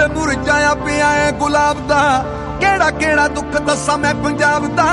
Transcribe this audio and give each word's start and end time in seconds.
ਫੁੱਲ 0.00 0.12
ਮੁਰਝਾਇਆ 0.12 0.74
ਪਿਆ 0.74 1.08
ਏ 1.28 1.32
ਗੁਲਾਬ 1.32 1.86
ਦਾ। 1.88 2.24
ਕਿਹੜਾ 2.60 2.90
ਕਿਹੜਾ 2.90 3.28
ਦੁੱਖ 3.28 3.56
ਦੱਸਾਂ 3.60 3.98
ਮੈਂ 3.98 4.14
ਪੰਜਾਬ 4.14 4.76
ਦਾ? 4.76 4.86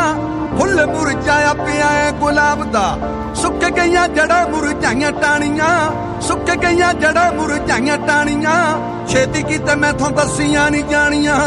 ਫੁੱਲ 0.58 0.86
ਮੁਰਝਾਇਆ 0.86 1.54
ਪਿਆ 1.54 2.08
ਏ 2.08 2.12
ਗੁਲਾਬ 2.12 2.64
ਦਾ। 2.72 2.98
ਸੁੱਕ 3.36 3.70
ਗਈਆਂ 3.70 4.08
ਜੜਾਂ 4.08 4.48
ਮੁਰਝਾਈਆਂ 4.48 5.12
ਟਾਣੀਆਂ 5.12 5.70
ਸੁੱਕ 6.22 6.52
ਗਈਆਂ 6.56 6.94
ਜੜਾਂ 6.94 7.32
ਮੁਰਝਾਈਆਂ 7.34 7.98
ਟਾਣੀਆਂ 7.98 8.58
ਛੇਤੀ 9.08 9.44
ਕੀਤੇ 9.44 9.76
ਮੈਥੋਂ 9.76 10.12
ਦੱਸੀਆਂ 10.12 10.72
ਨਹੀਂ 10.72 10.84
ਜਾਣੀਆਂ। 10.84 11.40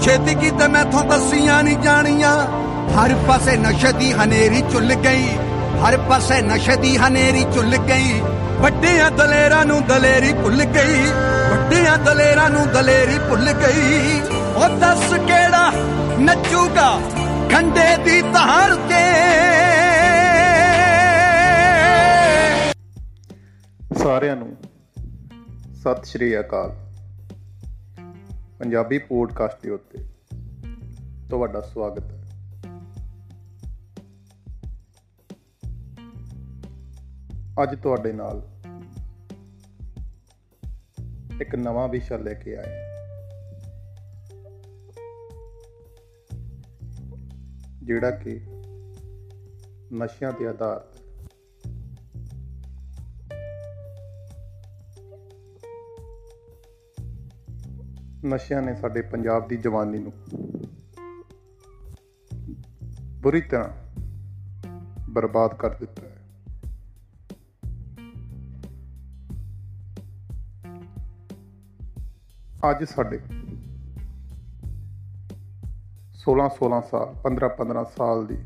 ਛੇਤੀ 0.00 0.34
ਕੀਤੇ 0.34 0.68
ਮੈਥੋਂ 0.68 1.04
ਦੱਸੀਆਂ 1.04 1.62
ਨਹੀਂ 1.62 1.78
ਜਾਣੀਆਂ। 1.78 2.36
ਹਰ 2.94 3.14
ਪਾਸੇ 3.28 3.56
ਨਸ਼ੇ 3.56 3.92
ਦੀ 3.92 4.12
ਹਨੇਰੀ 4.12 4.62
ਚੁੱਲ 4.72 4.94
ਗਈ। 4.94 5.28
ਹਰ 5.84 5.96
ਪਾਸੇ 5.96 6.42
ਨਸ਼ੇ 6.42 6.76
ਦੀ 6.76 6.96
ਹਨੇਰੀ 6.96 7.46
ਚੁੱਲ 7.54 7.76
ਗਈ। 7.76 8.20
ਵੱਡਿਆਂ 8.60 9.10
ਦਲੇਰਾਂ 9.10 9.64
ਨੂੰ 9.64 9.82
ਦਲੇਰੀ 9.84 10.32
ਭੁੱਲ 10.32 10.64
ਗਈ। 10.64 11.12
ਵੱਡਿਆਂ 11.50 11.98
ਦਲੇਰਾਂ 11.98 12.50
ਨੂੰ 12.50 12.66
ਦਲੇਰੀ 12.68 13.18
ਭੁੱਲ 13.18 13.52
ਗਈ। 13.52 14.20
ਉਹ 14.56 14.78
ਦੱਸ 14.80 15.12
ਕਿਹੜਾ 15.26 15.70
ਨੱਚੂਗਾ 16.20 16.90
ਖੰਡੇ 17.52 17.96
ਦੀ 18.04 18.20
ਧਾਰ 18.22 18.74
ਤੇ 18.88 19.02
ਸਾਰਿਆਂ 23.98 24.36
ਨੂੰ 24.36 24.56
ਸਤਿ 25.74 26.04
ਸ਼੍ਰੀ 26.04 26.38
ਅਕਾਲ। 26.40 26.72
ਪੰਜਾਬੀ 28.58 28.98
ਪੋਡਕਾਸਟ 28.98 29.62
ਦੇ 29.62 29.70
ਉੱਤੇ 29.70 29.98
ਤੁਹਾਡਾ 31.30 31.60
ਸਵਾਗਤ 31.60 32.12
ਹੈ। 32.12 32.20
ਅੱਜ 37.62 37.74
ਤੁਹਾਡੇ 37.82 38.12
ਨਾਲ 38.12 38.42
ਇੱਕ 41.54 41.62
ਨਵਾਂ 41.62 41.88
ਵਿਸ਼ਾ 41.88 42.16
ਲੈ 42.16 42.34
ਕੇ 42.34 42.56
ਆਏ। 42.56 42.70
ਜਿਹੜਾ 47.82 48.10
ਕਿ 48.10 48.40
ਨਸ਼ਿਆਂ 49.92 50.32
ਤੇ 50.32 50.48
ਆਧਾਰਿਤ 50.48 50.96
ਹੈ 50.96 51.04
ਨਸ਼ਿਆਂ 58.24 58.62
ਨੇ 58.62 58.74
ਸਾਡੇ 58.74 59.02
ਪੰਜਾਬ 59.02 59.48
ਦੀ 59.48 59.56
ਜਵਾਨੀ 59.56 59.98
ਨੂੰ 59.98 60.12
ਬੁਰੀ 63.22 63.40
ਤਰ੍ਹਾਂ 63.40 63.68
ਬਰਬਾਦ 65.10 65.54
ਕਰ 65.54 65.74
ਦਿੱਤਾ। 65.74 66.03
ਅੱਜ 72.70 72.84
ਸਾਡੇ 72.84 73.16
16 76.24 76.48
16 76.58 76.80
ਸਾਲ 76.90 77.14
15 77.24 77.48
15 77.60 77.84
ਸਾਲ 77.96 78.26
ਦੀ 78.26 78.38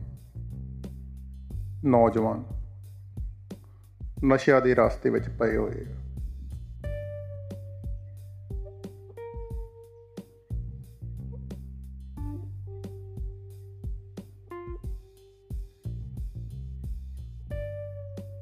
ਨੌਜਵਾਨ 1.85 2.45
ਨਸ਼ਿਆਂ 4.25 4.61
ਦੇ 4.61 4.75
ਰਸਤੇ 4.75 5.11
ਵਿੱਚ 5.11 5.29
ਪਏ 5.29 5.57
ਹੋਏ 5.57 5.85
ਆ। 5.85 5.99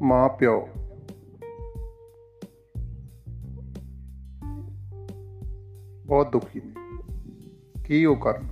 ਮਾਂ 0.02 0.28
ਪਿਓ 0.28 0.68
ਬਹੁਤ 6.16 6.32
ਦੁਖੀ 6.32 6.60
ਨੇ। 6.60 6.74
ਕੀ 7.84 8.04
ਉਹ 8.04 8.16
ਕਰਨ? 8.16 8.48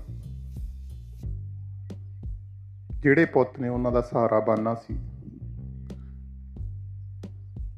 ਜਿਹੜੇ 3.01 3.25
ਪੁੱਤ 3.25 3.61
ਨੇ 3.61 3.69
ਉਹਨਾਂ 3.69 3.93
ਦਾ 3.93 4.01
ਸਹਾਰਾ 4.01 4.41
ਬਣਨਾ 4.41 4.75
ਸੀ, 4.75 4.99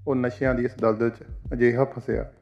ਉਹ 0.09 0.15
ਨਸ਼ਿਆਂ 0.15 0.55
ਦੀ 0.55 0.65
ਇਸ 0.65 0.75
ਦਲਦਲ 0.81 1.11
'ਚ 1.11 1.23
ਅਜਿਹਾ 1.53 1.85
ਫਸਿਆ 1.85 2.33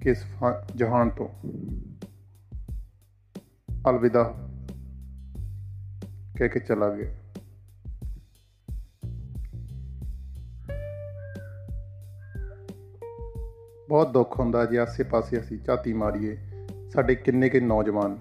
ਕਿ 0.00 0.10
ਇਸ 0.10 0.24
ਫ- 0.24 0.76
ਜਹਾਨ 0.76 1.10
ਤੋਂ 1.10 1.28
ਅਲਵਿਦਾ 3.90 4.48
ਕਹਿ 6.38 6.48
ਕੇ 6.48 6.60
ਚਲਾ 6.60 6.90
ਗਿਆ। 6.90 7.14
ਬਹੁਤ 13.88 14.10
ਦੁੱਖ 14.10 14.40
ਹੁੰਦਾ 14.40 14.64
ਜੇ 14.64 14.78
ਆਸੇ-ਪਾਸੇ 14.78 15.40
ਅਸੀਂ 15.40 15.58
ਝਾਤੀ 15.58 15.92
ਮਾਰੀਏ, 15.92 16.38
ਸਾਡੇ 16.92 17.14
ਕਿੰਨੇ 17.14 17.48
ਕਿ 17.48 17.60
ਨੌਜਵਾਨ 17.60 18.18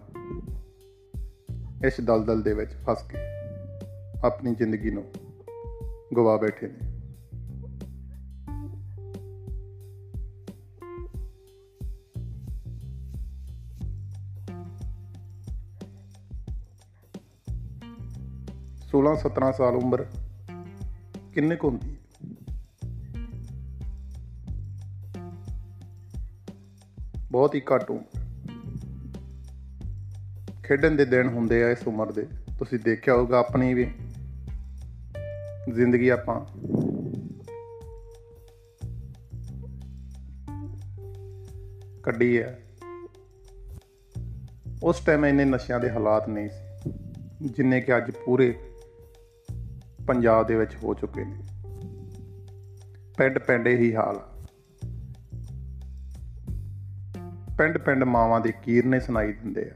ਇਸ 1.86 2.02
ਦਲਦਲ 2.02 2.42
ਦੇ 2.42 2.54
ਵਿੱਚ 2.54 2.72
ਫਸ 2.72 3.04
ਕੇ 3.04 3.18
ਆਪਣੀ 4.24 4.56
ਜ਼ਿੰਦਗੀ 4.56 4.90
ਨੂੰ 4.90 5.04
ਗਵਾ 6.18 6.38
ਬੈਠੇ 6.38 6.68
ਨੇ। 6.68 6.78
ਸੋਲਾਂ 18.92 19.16
17 19.16 19.52
ਸਾਲ 19.52 19.76
ਉਮਰ 19.76 20.06
ਕਿੰਨੇ 21.34 21.56
ਕੁ 21.56 21.70
ਹੁੰਦੀ? 21.70 21.95
ਬਹੁਤ 27.36 27.56
ਹੀ 27.56 27.62
ਘੱਟ 27.76 27.92
ਉਮਰ। 27.92 28.20
ਖੇਡਣ 30.64 30.92
ਦੇ 30.92 31.06
ਦਿਨ 31.06 31.28
ਹੁੰਦੇ 31.28 31.64
ਆ 31.64 31.70
ਇਸ 31.70 31.88
ਉਮਰ 31.88 32.12
ਦੇ। 32.12 32.28
ਤੁਸੀਂ 32.60 32.80
ਦੇਖਿਆ 32.80 33.14
ਹੋਊਗਾ 33.14 33.40
ਆਪਣੀ 33.40 33.74
ਵੀ 33.74 33.84
ਜ਼ਿੰਦਗੀ 35.74 36.10
ਆਪਾਂ। 36.10 36.46
ਕੱਢੀ 42.04 42.42
ਹੈ 42.42 42.60
ਉਸ 44.84 45.00
ਟਾਈਮ 45.00 45.26
ਇੰਨੇ 45.26 45.46
ਨਸ਼ਿਆਂ 45.46 45.80
ਦੇ 45.80 45.90
ਹਾਲਾਤ 45.90 46.30
ਨਹੀਂ 46.30 46.50
ਸੀ, 46.50 46.94
ਜਿੰਨੇ 47.42 47.82
ਕਿ 47.82 47.98
ਅੱਜ 47.98 48.12
ਪੂਰੇ 48.12 48.60
ਪੰਜਾਬ 50.08 50.48
ਦੇ 50.48 50.56
ਵਿੱਚ 50.56 50.76
ਹੋ 50.84 50.94
ਚੁੱਕੇ 50.94 51.26
ਨੇ। 51.26 51.44
ਪਿੰਡ 53.18 53.40
ਪਿੰਡ 53.40 53.68
ਹੀ 53.68 53.96
ਹਾਲ 53.96 54.16
ਆ। 54.16 54.35
ਪਿੰਡ 57.58 57.78
ਪਿੰਡ 57.78 58.04
ਮਾਵਾਂ 58.04 58.42
ਦੇ 58.42 58.54
ਕੀਰਨੇ 58.64 59.00
ਸੁਣਾਈ 59.00 59.34
ਦਿੰਦੇ 59.34 59.70
ਆ। 59.70 59.74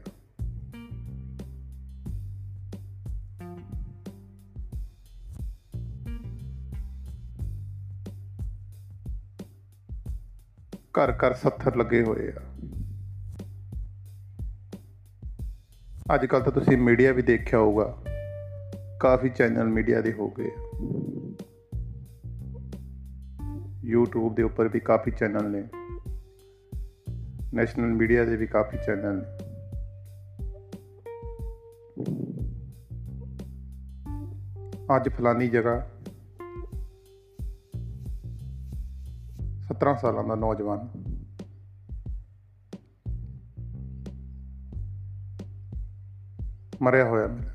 ਘਰ 10.78 11.12
ਘਰ 11.12 11.34
ਸੱਥਰ 11.34 11.76
ਲੱਗੇ 11.76 12.02
ਹੋਏ 12.02 12.32
ਆ। 12.32 12.40
ਅੱਜ 16.14 16.26
ਕੱਲ 16.26 16.40
ਤਾਂ 16.40 16.52
ਤੁਸੀਂ 16.52 16.76
ਮੀਡੀਆ 16.76 17.12
ਵੀ 17.12 17.22
ਦੇਖਿਆ 17.22 17.58
ਹੋਊਗਾ। 17.58 18.04
ਕਾਫੀ 19.00 19.28
ਚੈਨਲ 19.28 19.64
ਮੀਡੀਆ 19.64 20.00
ਦੇ 20.00 20.12
ਹੋ 20.12 20.30
ਗਏ 20.30 20.50
ਆ। 20.50 20.68
YouTube 23.94 24.34
ਦੇ 24.34 24.42
ਉੱਪਰ 24.42 24.68
ਵੀ 24.68 24.80
ਕਾਫੀ 24.80 25.10
ਚੈਨਲ 25.10 25.50
ਨੇ। 25.50 25.79
ਨੈਸ਼ਨਲ 27.54 27.86
ਮੀਡੀਆ 27.86 28.24
ਦੇ 28.24 28.36
ਵੀ 28.36 28.46
ਕਾਫੀ 28.46 28.78
ਚੈਨਲ 28.86 29.16
ਨੇ। 29.16 29.24
ਅੱਜ 34.96 35.08
ਫਲਾਨੀ 35.08 35.48
ਜਗ੍ਹਾ 35.48 35.90
17 39.72 39.94
ਸਾਲਾਂ 39.94 40.24
ਦਾ 40.24 40.34
ਨੌਜਵਾਨ। 40.34 40.88
ਮਰਿਆ 46.82 47.04
ਹੋਇਆ 47.04 47.26
ਮਿਲਿਆ। 47.26 47.54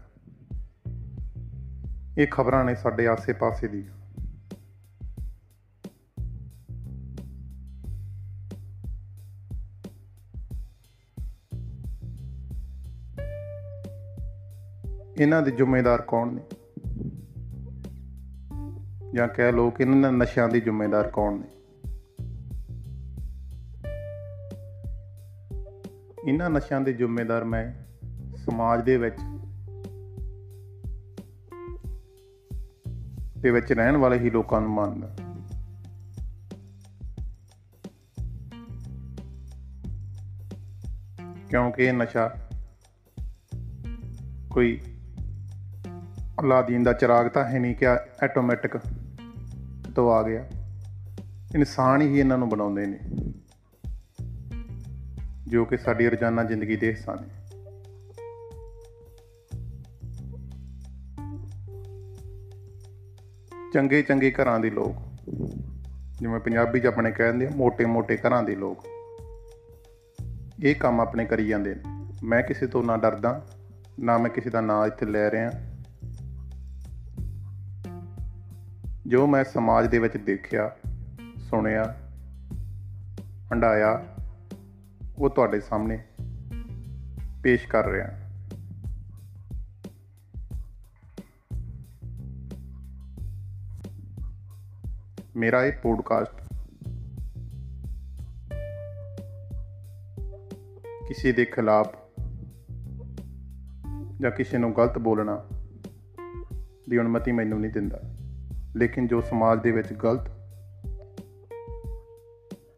ਇਹ 2.18 2.28
ਖਬਰਾਂ 2.32 2.66
ਨੇ 2.66 2.76
ਸਾਡੇ 2.76 3.08
ਆਸੇ-ਪਾਸੇ 3.08 3.68
ਦੀ 3.68 3.88
ਇਹਨਾਂ 15.20 15.42
ਦੇ 15.42 15.52
ਜ਼ਿੰਮੇਦਾਰ 15.52 16.02
ਕੌਣ 16.02 16.34
ਨੇ? 16.34 16.42
ਜਾਂ 19.14 19.28
ਕਹਿ 19.28 19.52
ਲੋ 19.52 19.70
ਕਿ 19.72 19.84
ਇਹਨਾਂ 19.84 20.12
ਨਸ਼ਿਆਂ 20.12 20.50
ਦੇ 20.50 20.60
ਜ਼ਿੰਮੇਦਾਰ 20.62 21.08
ਕੌਣ 21.08 21.40
ਨੇ? 21.40 21.48
ਇਹਨਾਂ 26.28 26.50
ਨਸ਼ਿਆਂ 26.50 26.82
ਦੇ 26.82 26.94
ਜ਼ਿੰਮੇਦਾਰ 26.94 27.44
ਮੈਂ 27.44 27.74
ਸਮਾਜ 28.38 28.86
ਦੇ 28.86 28.98
ਵਿੱਚ 28.98 29.18
ਦੇ 33.38 33.52
ਵਿੱਚ 33.52 33.74
ਰਹਿਣ 33.74 33.98
ਵਾਲੇ 33.98 34.20
ਹੀ 34.20 34.30
ਲੋਕਾਂ 34.30 34.62
ਨੂੰ 34.62 34.72
ਮੰਨਦਾ 34.72 35.16
ਕਿਉਂਕਿ 41.50 41.84
ਇਹ 41.84 41.94
ਨਸ਼ਾ 41.94 42.50
ਕੋਈ 44.50 44.82
ਅਲਾਦੀਨ 46.44 46.84
ਦਾ 46.84 46.94
ਚਿਰਾਗ 46.94 47.28
ਤਾਂ 47.28 47.44
ਹੈ 47.46 47.60
ਨਹੀਂ 47.60 47.76
ਕਿ 47.76 47.88
ਆਟੋਮੈਟਿਕ 48.24 48.78
ਤੋਂ 49.96 50.12
ਆ 50.12 50.24
ਗਿਆ। 50.24 50.46
ਇਨਸਾਨ 51.56 52.02
ਹੀ 52.02 52.20
ਇਹਨਾਂ 52.20 52.38
ਨੂੰ 52.38 52.50
ਬਣਾਉਂਦੇ 52.50 52.86
ਨੇ, 52.86 53.00
ਜੋ 55.48 55.66
ਕਿ 55.66 55.78
ਸਾਡੀ 55.78 56.10
ਰੋਜ਼ਾਨਾ 56.10 56.44
ਜ਼ਿੰਦਗੀ 56.44 56.76
ਦੇ 56.76 56.90
ਹਿੱਸਾ 56.90 57.16
ਨੇ। 57.16 57.28
ਚੰਗੇ 63.74 64.02
ਚੰਗੇ 64.02 64.32
ਘਰਾਂ 64.32 64.60
ਦੇ 64.60 64.70
ਲੋਕ, 64.70 64.96
ਜਿਵੇਂ 66.20 66.40
ਪੰਜਾਬੀ 66.40 66.80
'ਚ 66.80 66.86
ਆਪਣੇ 66.86 67.12
ਕਹਿੰਦੇ 67.12 67.48
ਆ 67.48 67.50
ਮੋٹے-ਮੋٹے 67.56 68.18
ਘਰਾਂ 68.18 68.44
ਦੇ 68.44 68.56
ਲੋਕ, 68.56 68.86
ਇਹ 70.64 70.76
ਕੰਮ 70.76 71.02
ਆਪਣੇ 71.02 71.26
ਕਰੀ 71.26 71.48
ਜਾਂਦੇ 71.48 71.76
ਨੇ। 71.76 71.82
ਮੈਂ 72.24 72.44
ਕਿਸੇ 72.44 72.68
ਤੋਂ 72.68 72.84
ਨਾ 72.84 72.98
ਡਰਦਾ, 72.98 73.46
ਨਾ 74.00 74.18
ਮੈਂ 74.18 74.30
ਕਿਸੇ 74.30 74.50
ਦਾ 74.50 74.62
ਨਾਂ 74.62 74.86
ਇੱਥੇ 74.88 75.06
ਲੈ 75.06 75.32
ਰਿਹਾ। 75.32 75.52
ਜੋ 79.08 79.28
ਮੈਂ 79.28 79.44
ਸਮਾਜ 79.44 79.88
ਦੇ 79.88 80.00
ਵਿੱਚ 80.00 80.18
ਦੇਖਿਆ, 80.18 80.76
ਸੁਣਿਆ 81.38 81.96
ਹੰਡਾਇਆ 83.52 84.06
ਉਹ 85.18 85.30
ਤੁਹਾਡੇ 85.30 85.60
ਸਾਹਮਣੇ 85.60 86.04
ਪੇਸ਼ 87.44 87.68
ਕਰ 87.68 87.86
ਰਿਹਾ 87.86 88.08
ਮੇਰਾ 95.36 95.66
ਇਹ 95.66 95.74
ਪੋਡਕਾਸਟ 95.84 96.42
ਕਿਸੇ 101.08 101.32
ਦੇ 101.32 101.46
ਖਿਲਾਫ 101.46 101.96
ਜਾਂ 104.20 104.32
ਕਿਸੇ 104.32 104.58
ਨੂੰ 104.58 104.76
ਗਲਤ 104.78 104.98
ਬੋਲਣਾ 104.98 105.46
ਦੀ 106.90 107.00
ਅਨੁਮਤੀ 107.00 107.32
ਮੈਨੂੰ 107.32 107.62
ਨਹੀਂ 107.62 107.72
ਦਿੰਦਾ। 107.72 108.15
ਲੇਕਿਨ 108.76 109.08
ਜੋ 109.08 109.22
ਸਮਾਜ 109.22 109.62
ਦੇ 109.62 109.72
ਵਿੱਚ 109.72 109.94
ਗਲਤ 109.94 110.28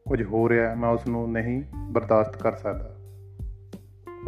ਕੁਝ 0.09 0.23
ਹੋ 0.23 0.49
ਰਿਹਾ 0.49 0.75
ਮੈਂ 0.75 0.89
ਉਸ 0.89 1.07
ਨੂੰ 1.07 1.31
ਨਹੀਂ 1.31 1.63
ਬਰਦਾਸ਼ਤ 1.77 2.37
ਕਰ 2.37 2.55
ਸਕਦਾ। 2.55 2.89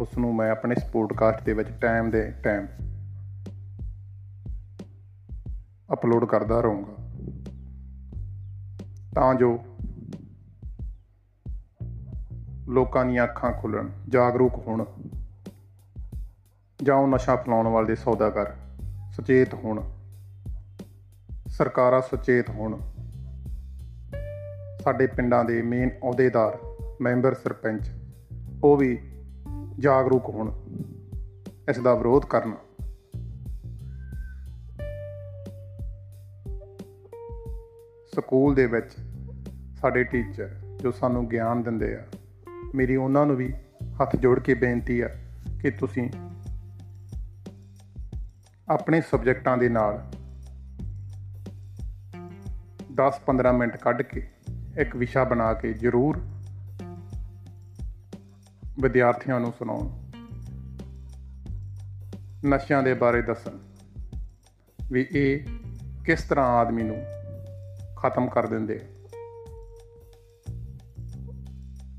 ਉਸ 0.00 0.18
ਨੂੰ 0.18 0.34
ਮੈਂ 0.34 0.50
ਆਪਣੇ 0.50 0.74
ਇਸ 0.78 0.84
ਪੋਡਕਾਸਟ 0.84 1.44
ਦੇ 1.44 1.52
ਵਿੱਚ 1.52 1.68
ਟਾਈਮ 1.70 2.10
ਦੇ 2.10 2.30
ਟਾਈਮ 2.30 2.66
ਅਪਲੋਡ 5.92 6.24
ਕਰਦਾ 6.24 6.60
ਰਹੂੰਗਾ। 6.60 6.92
ਤਾਂ 9.14 9.34
ਜੋ 9.34 9.58
ਲੋਕਾਂ 12.68 13.04
ਦੀਆਂ 13.04 13.24
ਅੱਖਾਂ 13.24 13.52
ਖੁੱਲਣ, 13.52 13.88
ਜਾਗਰੂਕ 14.08 14.66
ਹੋਣ, 14.66 14.84
ਜਾਂ 16.82 16.96
ਉਹ 16.96 17.08
ਨਸ਼ਾ 17.08 17.36
ਫਲਾਉਣ 17.36 17.68
ਵਾਲੇ 17.68 17.94
ਸੌਦਾਗਰ, 17.94 18.56
ਸੁਚੇਤ 19.12 19.54
ਹੋਣ। 19.54 19.99
ਸਰਕਾਰਾਂ 21.60 22.00
ਸੁਚੇਤ 22.00 22.50
ਹੋਣ। 22.50 22.80
ਸਾਡੇ 24.84 25.06
ਪਿੰਡਾਂ 25.06 25.44
ਦੇ 25.44 25.62
ਮੇਨ 25.62 25.90
ਅਹੁਦੇਦਾਰ, 25.90 26.58
ਮੈਂਬਰ 27.00 27.34
ਸਰਪੰਚ, 27.34 27.90
ਉਹ 28.64 28.76
ਵੀ 28.76 28.98
ਜਾਗਰੂਕ 29.78 30.28
ਹੋਣ। 30.28 30.52
ਇਸ 31.68 31.78
ਦਾ 31.78 31.94
ਵਿਰੋਧ 31.94 32.24
ਕਰਨ। 32.24 32.56
ਸਕੂਲ 38.14 38.54
ਦੇ 38.54 38.66
ਵਿੱਚ 38.66 38.92
ਸਾਡੇ 39.80 40.04
ਟੀਚਰ 40.04 40.48
ਜੋ 40.82 40.90
ਸਾਨੂੰ 40.90 41.28
ਗਿਆਨ 41.28 41.62
ਦਿੰਦੇ 41.62 41.94
ਆ, 41.94 42.04
ਮੇਰੀ 42.74 42.96
ਉਹਨਾਂ 42.96 43.26
ਨੂੰ 43.26 43.36
ਵੀ 43.36 43.52
ਹੱਥ 44.02 44.16
ਜੋੜ 44.16 44.40
ਕੇ 44.40 44.54
ਬੇਨਤੀ 44.54 45.00
ਆ 45.00 45.08
ਕਿ 45.62 45.70
ਤੁਸੀਂ 45.70 46.10
ਆਪਣੇ 48.68 49.00
ਸਬਜੈਕਟਾਂ 49.00 49.58
ਦੇ 49.58 49.68
ਨਾਲ 49.68 50.12
10-15 53.00 53.52
ਮਿੰਟ 53.52 53.76
ਕੱਢ 53.76 54.02
ਕੇ 54.02 54.30
ਇੱਕ 54.78 54.96
ਵਿਸ਼ਾ 54.96 55.24
ਬਣਾ 55.24 55.54
ਕੇ 55.54 55.72
ਜ਼ਰੂਰ 55.72 56.20
ਵਿਦਿਆਰਥੀਆਂ 58.82 59.40
ਨੂੰ 59.40 59.52
ਸੁਣਾਉਣ। 59.58 59.88
ਨਸ਼ਿਆਂ 62.46 62.82
ਦੇ 62.82 62.94
ਬਾਰੇ 62.94 63.22
ਦੱਸਣ 63.22 63.58
ਵੀ 64.90 65.06
ਇਹ 65.12 65.40
ਕਿਸ 66.04 66.22
ਤਰ੍ਹਾਂ 66.22 66.46
ਆਦਮੀ 66.46 66.82
ਨੂੰ 66.82 66.96
ਖਤਮ 67.96 68.28
ਕਰ 68.28 68.46
ਦਿੰਦੇ 68.46 68.80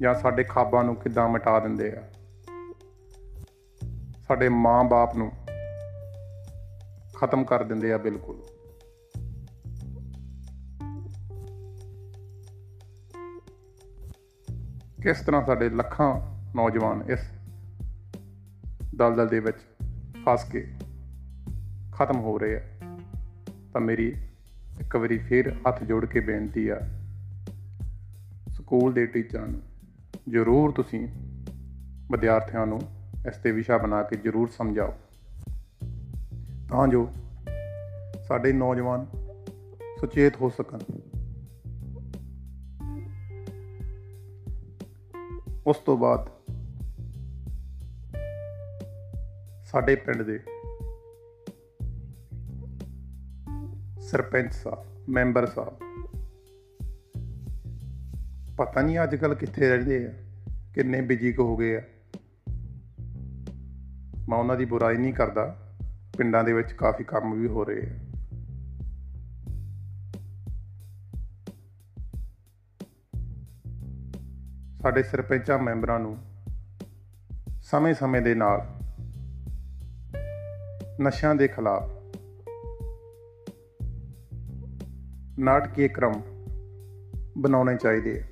ਜਾਂ 0.01 0.15
ਸਾਡੇ 0.15 0.44
ਖਾਬਾਂ 0.44 0.83
ਨੂੰ 0.83 0.95
ਕਿੱਦਾਂ 0.95 1.30
ਮਿਟਾ 1.30 1.59
ਦਿੰਦੇ 1.59 1.95
ਆ। 1.95 2.04
ਸਾਡੇ 4.27 4.50
ਮਾਂ-ਬਾਪ 4.50 5.18
ਨੂੰ 5.18 5.31
ਖਤਮ 7.15 7.44
ਕਰ 7.44 7.63
ਦਿੰਦੇ 7.63 7.94
ਆ 7.94 7.97
ਬਿਲਕੁਲ। 7.97 8.61
ਕਿਸ 15.01 15.21
ਤਰ੍ਹਾਂ 15.21 15.45
ਸਾਡੇ 15.45 15.69
ਲੱਖਾਂ 15.69 16.09
ਨੌਜਵਾਨ 16.56 17.03
ਇਸ 17.09 17.19
ਦਲਦਲ 18.95 19.27
ਦੇ 19.27 19.39
ਵਿੱਚ 19.39 19.57
ਫਸ 20.25 20.44
ਕੇ 20.44 20.68
ਖਤਮ 21.92 22.19
ਹੋ 22.19 22.38
ਰਹੇ 22.38 22.56
ਆ, 22.56 22.62
ਤਾਂ 23.74 23.81
ਮੇਰੀ 23.81 24.07
ਇੱਕ 24.80 24.95
ਵਾਰੀ 24.95 25.18
ਫੇਰ 25.18 25.53
ਹੱਥ 25.68 25.83
ਜੋੜ 25.83 26.06
ਕੇ 26.06 26.19
ਬੇਨਤੀ 26.19 26.69
ਆ, 26.69 26.80
ਸਕੂਲ 28.50 28.94
ਦੇ 28.94 29.06
ਟੀਚਰਾਂ 29.06 29.48
ਨੂੰ 29.48 29.62
ਜ਼ਰੂਰ 30.30 30.71
ਤੁਸੀਂ 30.71 31.07
ਵਿਦਿਆਰਥੀਆਂ 32.12 32.68
ਨੂੰ 32.68 32.81
ਇਸ 33.27 33.38
ਤੇ 33.38 33.51
ਵਿਸ਼ਾ 33.51 33.77
ਬਣਾ 33.77 34.04
ਕੇ 34.04 34.15
ਜ਼ਰੂਰ 34.15 34.50
ਸਮਝਾਓ। 34.50 34.94
ਤਾਂ 36.69 36.88
ਜੋ 36.88 37.12
ਸਾਡੇ 38.27 38.54
ਨੌਜਵਾਨ 38.54 39.06
ਸੁਚੇਤ 40.00 40.36
ਹੋ 40.42 40.50
ਸਕਣ। 40.50 40.80
ਉਸ 45.71 45.77
ਤੋਂ 45.77 45.97
ਬਾਅਦ 45.97 46.29
ਸਾਡੇ 49.65 49.95
ਪਿੰਡ 49.95 50.21
ਦੇ 50.21 50.39
ਸਰਪੰਚ 54.01 54.53
ਸਾਹਿਬ, 54.53 54.85
ਮੈਂਬਰ 55.09 55.45
ਸਾਹਿਬ, 55.47 55.77
ਪਤਾ 58.57 58.81
ਨਹੀਂ 58.81 58.99
ਅੱਜ 59.04 59.16
ਕੱਲ 59.16 59.35
ਕਿੱਥੇ 59.35 59.69
ਰਹਿੰਦੇ 59.69 60.06
ਆ, 60.06 60.11
ਕਿੰਨੇ 60.73 61.01
ਬਿਜ਼ੀ 61.01 61.35
ਹੋ 61.35 61.57
ਗਏ 61.57 61.75
ਆ। 61.78 61.81
ਮੈਂ 64.30 64.37
ਉਹਨਾਂ 64.37 64.56
ਦੀ 64.56 64.66
ਬੁਰਾਈ 64.66 64.97
ਨਹੀਂ 64.97 65.13
ਕਰਦਾ, 65.13 65.75
ਪਿੰਡਾਂ 66.18 66.44
ਦੇ 66.44 66.54
ਵਿੱਚ 66.54 66.71
ਕਾਫੀ 66.71 67.04
ਕੰਮ 67.04 67.42
ਵੀ 67.42 67.47
ਹੋ 67.47 67.63
ਰਹੇ 67.63 67.81
ਆ। 67.81 68.10
ਸਾਡੇ 74.81 75.04
ਸਰਪੰਚਾਂ 75.04 75.59
ਮੈਂਬਰਾਂ 75.59 76.00
ਨੂੰ 76.00 76.18
ਸਮੇਂ-ਸਮੇਂ 77.61 78.21
ਦੇ 78.21 78.35
ਨਾਲ 78.35 78.68
ਨਸ਼ਿਆਂ 81.02 81.35
ਦੇ 81.35 81.47
ਖਿਲਾਫ 81.47 81.92
ਨਾਟਕੀ 85.40 85.88
ਕ੍ਰਮ 85.88 86.21
ਬਣਾਉਣੇ 87.38 87.78
ਚਾਹੀਦੇ 87.78 88.19
ਆ। 88.19 88.23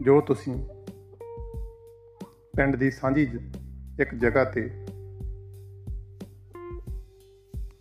ਜੋ 0.00 0.20
ਤੁਸੀਂ 0.20 0.54
ਪਿੰਡ 2.56 2.76
ਦੀ 2.76 2.90
ਸਾਂਝੀ 2.90 3.30
ਇੱਕ 4.00 4.14
ਜਗ੍ਹਾ 4.14 4.44
ਤੇ 4.44 4.70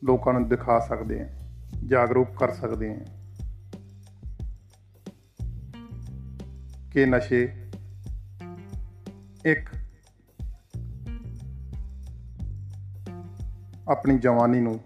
ਲੋਕਾਂ 0.03 0.33
ਨੂੰ 0.33 0.49
ਦਿਖਾ 0.49 0.79
ਸਕਦੇ 0.79 1.21
ਆ, 1.21 1.29
ਜਾਗਰੂਕ 1.87 2.27
ਕਰ 2.39 2.51
ਸਕਦੇ 2.51 2.91
ਆ। 2.91 3.05
ਕਿ 6.91 7.05
ਨਸ਼ੇ। 7.05 7.53
ਇੱਕ, 9.45 9.69
ਆਪਣੀ 13.87 14.17
ਜਵਾਨੀ 14.17 14.59
ਨੂੰ 14.59 14.79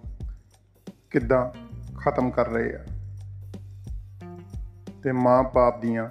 ਕਿੱਦਾਂ 1.09 1.51
ਖਤਮ 1.97 2.31
ਕਰ 2.31 2.47
ਰਹੇ 2.47 2.75
ਆ। 2.75 2.85
ਤੇ 5.03 5.11
ਮਾਂ-ਬਾਪ 5.11 5.81
ਦੀਆਂ 5.81 6.09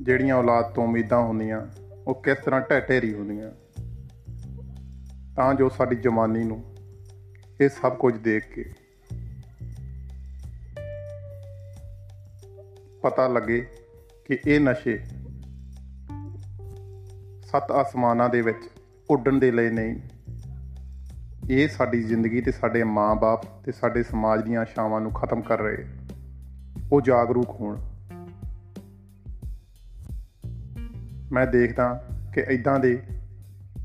ਜਿਹੜੀਆਂ 0.00 0.34
ਔਲਾਦ 0.34 0.64
ਤੋਂ 0.64 0.84
ਉਮੀਦਾਂ 0.84 1.18
ਹੁੰਦੀਆਂ, 1.18 1.66
ਉਹ 2.06 2.22
ਕਿਸ 2.22 2.38
ਤਰ੍ਹਾਂ 2.38 2.60
ਢਹਿ 2.60 2.80
ਹੁੰਦੀਆਂ। 3.14 3.50
ਤਾਂ 5.36 5.54
ਜੋ 5.54 5.68
ਸਾਡੀ 5.68 5.96
ਜਵਾਨੀ 5.96 6.44
ਨੂੰ 6.44 6.76
ਇਹ 7.60 7.68
ਸਭ 7.68 7.96
ਕੁਝ 7.96 8.16
ਦੇਖ 8.16 8.54
ਕੇ 8.54 8.72
ਪਤਾ 13.02 13.28
ਲੱਗੇ 13.28 13.68
ਕਿ 14.30 14.38
ਇਹ 14.46 14.60
ਨਸ਼ੇ 14.60 14.98
ਸੱਤ 17.46 17.70
ਆਸਮਾਨਾਂ 17.70 18.28
ਦੇ 18.28 18.42
ਵਿੱਚ 18.42 18.58
ਉੱਡਣ 19.10 19.38
ਦੇ 19.38 19.50
ਲਈ 19.50 19.70
ਨਹੀਂ। 19.70 19.96
ਇਹ 21.50 21.68
ਸਾਡੀ 21.68 22.02
ਜ਼ਿੰਦਗੀ 22.02 22.40
ਤੇ 22.40 22.52
ਸਾਡੇ 22.52 22.84
ਮਾਂ-ਬਾਪ 22.84 23.64
ਤੇ 23.64 23.72
ਸਾਡੇ 23.72 24.02
ਸਮਾਜ 24.02 24.44
ਦੀਆਂ 24.44 24.60
ਆਸ਼ਾਵਾਂ 24.60 25.00
ਨੂੰ 25.00 25.12
ਖਤਮ 25.12 25.40
ਕਰ 25.40 25.58
ਰਹੇ। 25.58 25.84
ਉਹ 26.92 27.00
ਜਾਗਰੂਕ 27.00 27.48
ਹੋਣ। 27.48 27.76
ਮੈਂ 31.32 31.46
ਦੇਖਦਾ 31.46 32.08
ਕਿ 32.34 32.40
ਇਦਾਂ 32.40 32.80
ਦੇ 32.80 33.02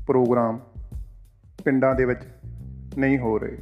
ਪ੍ਰੋਗਰਾਮ 0.06 0.60
ਪਿੰਡਾਂ 1.64 1.94
ਦੇ 1.94 2.04
ਵਿੱਚ 2.04 2.20
ਨਹੀਂ 2.98 3.18
ਹੋ 3.18 3.38
ਰਹੇ। 3.38 3.58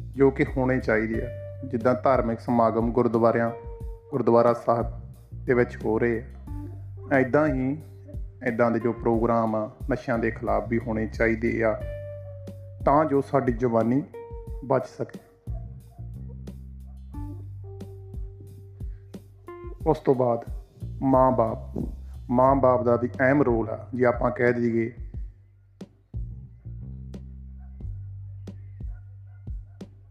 ਜੋ 0.00 0.30
ਕਿ 0.30 0.44
ਹੋਣੇ 0.56 0.80
ਚਾਹੀਦੇ 0.80 1.22
ਆ। 1.22 1.47
ਜਿੱਦਾਂ 1.66 1.94
ਧਾਰਮਿਕ 1.94 2.40
ਸਮਾਗਮ 2.40 2.92
ਗੁਰਦੁਆਰਿਆਂ, 2.92 3.50
ਗੁਰਦੁਆਰਾ 4.10 4.54
ਸਾਹਿਬ 4.54 4.86
ਦੇ 5.34 5.54
ਵਿੱਚ 5.54 5.84
ਹੋ 5.84 5.98
ਰਹੇ 5.98 6.24
ਆ। 7.12 7.16
ਐਦਾਂ 7.16 7.46
ਹੀ 7.46 7.78
ਐਦਾਂ 8.42 8.70
ਦੇ 8.70 8.80
ਜੋ 8.80 8.92
ਪ੍ਰੋਗਰਾਮ 8.92 9.56
ਆ, 9.56 9.70
ਨਸ਼ਿਆਂ 9.92 10.18
ਦੇ 10.18 10.30
ਖਿਲਾਫ 10.30 10.68
ਵੀ 10.68 10.78
ਹੋਣੇ 10.78 11.06
ਚਾਹੀਦੇ 11.06 11.62
ਆ, 11.62 11.80
ਤਾਂ 12.84 13.04
ਜੋ 13.04 13.20
ਸਾਡੀ 13.20 13.52
ਜਵਾਨੀ 13.52 14.02
ਬਚ 14.64 14.86
ਸਕੇ। 14.86 15.20
ਉਸ 19.86 19.98
ਤੋਂ 19.98 20.14
ਬਾਅਦ 20.14 20.44
ਮਾਂ-ਬਾਪ 21.02 21.88
ਮਾਂ-ਬਾਪ 22.30 22.82
ਦਾ 22.82 22.96
ਵੀ 22.96 23.08
ਅਹਿਮ 23.08 23.42
ਰੋਲ 23.42 23.68
ਆ, 23.68 23.88
ਜੇ 23.94 24.04
ਆਪਾਂ 24.04 24.30
ਕਹਿ 24.30 24.52
ਦਈਏ। 24.52 24.92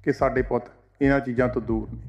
ਕਿ 0.03 0.13
ਸਾਡੇ 0.13 0.41
ਪੁੱਤ 0.41 0.63
ਇਹਨਾਂ 1.01 1.19
ਚੀਜ਼ਾਂ 1.19 1.49
ਤੋਂ 1.49 1.61
ਦੂਰ 1.61 1.89
ਨੇ। 1.89 2.01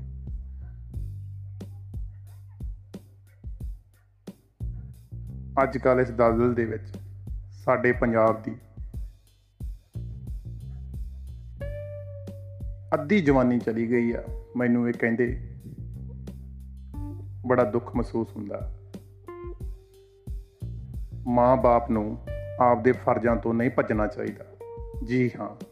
ਅੱਜ 5.62 5.78
ਕੱਲ 5.78 6.00
ਇਸ 6.00 6.10
ਦਲਦਲ 6.10 6.54
ਦੇ 6.54 6.64
ਵਿੱਚ 6.64 6.98
ਸਾਡੇ 7.50 7.92
ਪੰਜਾਬ 7.92 8.42
ਦੀ 8.42 8.56
ਅੱਧੀ 12.94 13.20
ਜਵਾਨੀ 13.20 13.58
ਚਲੀ 13.58 13.90
ਗਈ 13.90 14.12
ਆ। 14.12 14.24
ਮੈਨੂੰ 14.56 14.88
ਇਹ 14.88 14.94
ਕਹਿੰਦੇ 14.94 15.40
ਬੜਾ 17.46 17.64
ਦੁੱਖ 17.64 17.96
ਮਹਿਸੂਸ 17.96 18.36
ਹੁੰਦਾ। 18.36 18.74
ਮਾਂ-ਬਾਪ 21.26 21.90
ਨੂੰ 21.90 22.18
ਆਪਦੇ 22.60 22.92
ਫਰਜ਼ਾਂ 22.92 23.36
ਤੋਂ 23.36 23.54
ਨਹੀਂ 23.54 23.70
ਭੱਜਣਾ 23.70 24.06
ਚਾਹੀਦਾ। 24.06 24.44
ਜੀ 25.04 25.30
ਹਾਂ। 25.40 25.67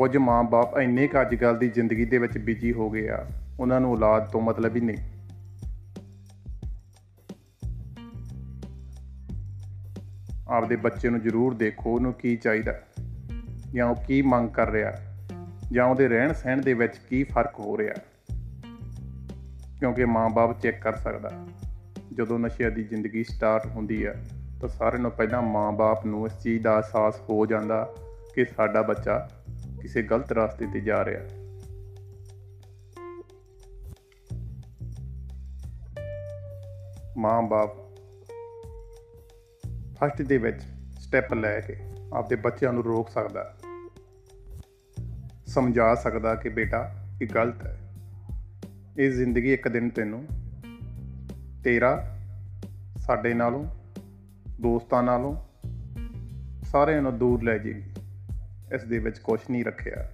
ਕੁਝ 0.00 0.16
ਮਾਂ-ਬਾਪ 0.16 0.78
ਇੰਨੇ 0.78 1.06
ਕ 1.06 1.20
ਅੱਜ 1.20 1.34
ਕੱਲ 1.34 1.58
ਦੀ 1.58 1.68
ਜ਼ਿੰਦਗੀ 1.68 2.04
ਦੇ 2.04 2.18
ਵਿੱਚ 2.18 2.38
ਬਿਜ਼ੀ 2.38 2.72
ਹੋ 2.72 2.90
ਗਏ 2.90 3.08
ਆ, 3.08 3.26
ਉਹਨਾਂ 3.60 3.80
ਨੂੰ 3.80 3.92
ਔਲਾਦ 3.92 4.30
ਤੋਂ 4.30 4.40
ਮਤਲਬ 4.40 4.76
ਹੀ 4.76 4.80
ਨਹੀਂ। 4.80 4.96
ਆਪਦੇ 10.48 10.76
ਬੱਚੇ 10.76 11.10
ਨੂੰ 11.10 11.20
ਜ਼ਰੂਰ 11.20 11.54
ਦੇਖੋ, 11.54 11.94
ਉਹਨੂੰ 11.94 12.12
ਕੀ 12.12 12.36
ਚਾਹੀਦਾ, 12.36 12.74
ਜਾਂ 13.72 13.86
ਉਹ 13.86 13.96
ਕੀ 13.96 14.22
ਮੰਗ 14.22 14.48
ਕਰ 14.48 14.70
ਰਿਹਾ, 14.70 14.92
ਜਾਂ 15.72 15.86
ਉਹਦੇ 15.86 16.08
ਰਹਿਣ 16.08 16.32
ਸਹਿਣ 16.32 16.60
ਦੇ 16.60 16.74
ਵਿੱਚ 16.74 16.96
ਕੀ 16.96 17.24
ਫ਼ਰਕ 17.24 17.60
ਹੋ 17.60 17.78
ਰਿਹਾ। 17.78 17.94
ਕਿਉਂਕਿ 19.78 20.04
ਮਾਂ-ਬਾਪ 20.04 20.60
ਚੈੱਕ 20.60 20.82
ਕਰ 20.82 20.96
ਸਕਦਾ, 20.96 21.46
ਜਦੋਂ 22.14 22.38
ਨਸ਼ੇ 22.38 22.70
ਦੀ 22.70 22.84
ਜ਼ਿੰਦਗੀ 22.84 23.24
ਸਟਾਰਟ 23.24 23.66
ਹੁੰਦੀ 23.66 24.06
ਹੈ 24.06 24.24
ਤਾਂ 24.60 24.68
ਸਾਰਿਆਂ 24.68 25.02
ਨੂੰ 25.02 25.10
ਪਹਿਲਾਂ 25.10 25.42
ਮਾਂ-ਬਾਪ 25.42 26.06
ਨੂੰ 26.06 26.26
ਇਸ 26.26 26.38
ਚੀਜ਼ 26.42 26.62
ਦਾ 26.62 26.74
ਅਹਿਸਾਸ 26.74 27.20
ਹੋ 27.20 27.46
ਜਾਂਦਾ 27.46 27.88
ਕਿ 28.34 28.44
ਸਾਡਾ 28.44 28.82
ਬੱਚਾ 28.82 29.30
ਕਿਸੇ 29.80 30.02
ਗਲਤ 30.02 30.32
ਰਸਤੇ 30.32 30.66
ਤੇ 30.66 30.80
ਜਾ 30.80 31.04
ਰਿਹਾ। 31.04 31.20
ਮਾਂ-ਬਾਪ 37.18 37.70
ਫਸਟ 39.96 40.22
ਦੇ 40.22 40.38
ਵਿੱਚ 40.38 40.62
ਸਟੈਪ 41.00 41.34
ਲੈ 41.34 41.60
ਕੇ 41.60 41.76
ਆਪਦੇ 42.12 42.36
ਬੱਚਿਆਂ 42.36 42.72
ਨੂੰ 42.72 42.84
ਰੋਕ 42.84 43.10
ਸਕਦਾ 43.10 43.56
ਸਮਝਾ 45.46 45.94
ਸਕਦਾ 45.94 46.34
ਕਿ 46.34 46.48
ਬੇਟਾ, 46.48 46.94
ਇਹ 47.22 47.28
ਗਲਤ 47.34 47.66
ਹੈ। 47.66 47.94
ਇਹ 48.98 49.10
ਜ਼ਿੰਦਗੀ 49.10 49.52
ਇੱਕ 49.52 49.68
ਦਿਨ 49.68 49.90
ਤੈਨੂੰ, 49.90 50.26
ਤੇਰਾ, 51.64 52.18
ਸਾਡੇ 52.96 53.34
ਨਾਲੋਂ, 53.34 53.66
ਦੋਸਤਾਂ 54.60 55.02
ਨਾਲੋਂ, 55.02 55.36
ਸਾਰਿਆਂ 56.62 57.02
ਨੂੰ 57.02 57.18
ਦੂਰ 57.18 57.42
ਲੈ 57.42 57.58
ਜੇਗੀ। 57.58 57.89
ਇਸ 58.74 58.82
ਦੇ 58.82 58.98
ਵਿੱਚ 58.98 59.18
ਕੁਝ 59.18 59.40
ਨਹੀਂ 59.50 59.64
ਰੱਖਿਆ। 59.64 60.10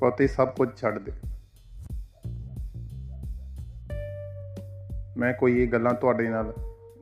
ਪਤੀ 0.00 0.28
ਸਭ 0.28 0.48
ਕੁਝ 0.48 0.68
ਛੱਡ 0.76 0.98
ਦੇ। 0.98 1.12
ਮੈਂ 5.16 5.32
ਕੋਈ 5.32 5.62
ਇਹ 5.62 5.68
ਗੱਲਾਂ 5.68 5.94
ਤੁਹਾਡੇ 5.94 6.28
ਨਾਲ 6.28 6.54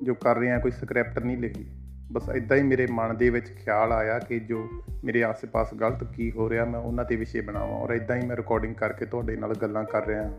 ਜੋ 0.03 0.15
ਕਰ 0.15 0.39
ਰਿਹਾ, 0.39 0.59
ਕੋਈ 0.59 0.71
ਸਕ੍ਰਿਪਟ 0.71 1.19
ਨਹੀਂ 1.19 1.37
ਲਿਖੀ। 1.37 1.67
ਬਸ 2.13 2.29
ਇਦਾਂ 2.35 2.57
ਹੀ 2.57 2.63
ਮੇਰੇ 2.63 2.89
ਮਨ 2.91 3.17
ਦੇ 3.17 3.31
ਵਿੱਚ 3.31 3.47
ਖਿਆਲ 3.47 3.93
ਆਇਆ 3.93 4.19
ਕਿ 4.19 4.41
ਜੋ 4.41 4.69
ਮੇਰੇ 5.05 5.25
ਆਸ-ਪਾਸ 5.25 5.75
ਗਲਤ 5.75 6.05
ਕੀ 6.05 6.33
ਹੋ 6.33 6.51
ਰਿਹਾ, 6.51 6.65
ਮੈਂ 6.65 6.81
ਉਹਨਾਂ 6.81 7.05
ਤੇ 7.05 7.17
ਵਿਸ਼ੇ 7.17 7.41
ਬਣਾਵਾਂ 7.41 7.79
ਔਰ 7.79 7.91
ਇਦਾਂ 7.91 8.17
ਹੀ 8.17 8.27
ਮੈਂ 8.27 8.37
ਰਿਕਾਰਡਿੰਗ 8.37 8.75
ਕਰਕੇ 8.75 9.07
ਤੁਹਾਡੇ 9.07 9.37
ਨਾਲ 9.37 9.55
ਗੱਲਾਂ 9.55 9.85
ਕਰ 9.85 10.07
ਰਿਹਾ 10.07 10.23
ਹਾਂ। 10.23 10.39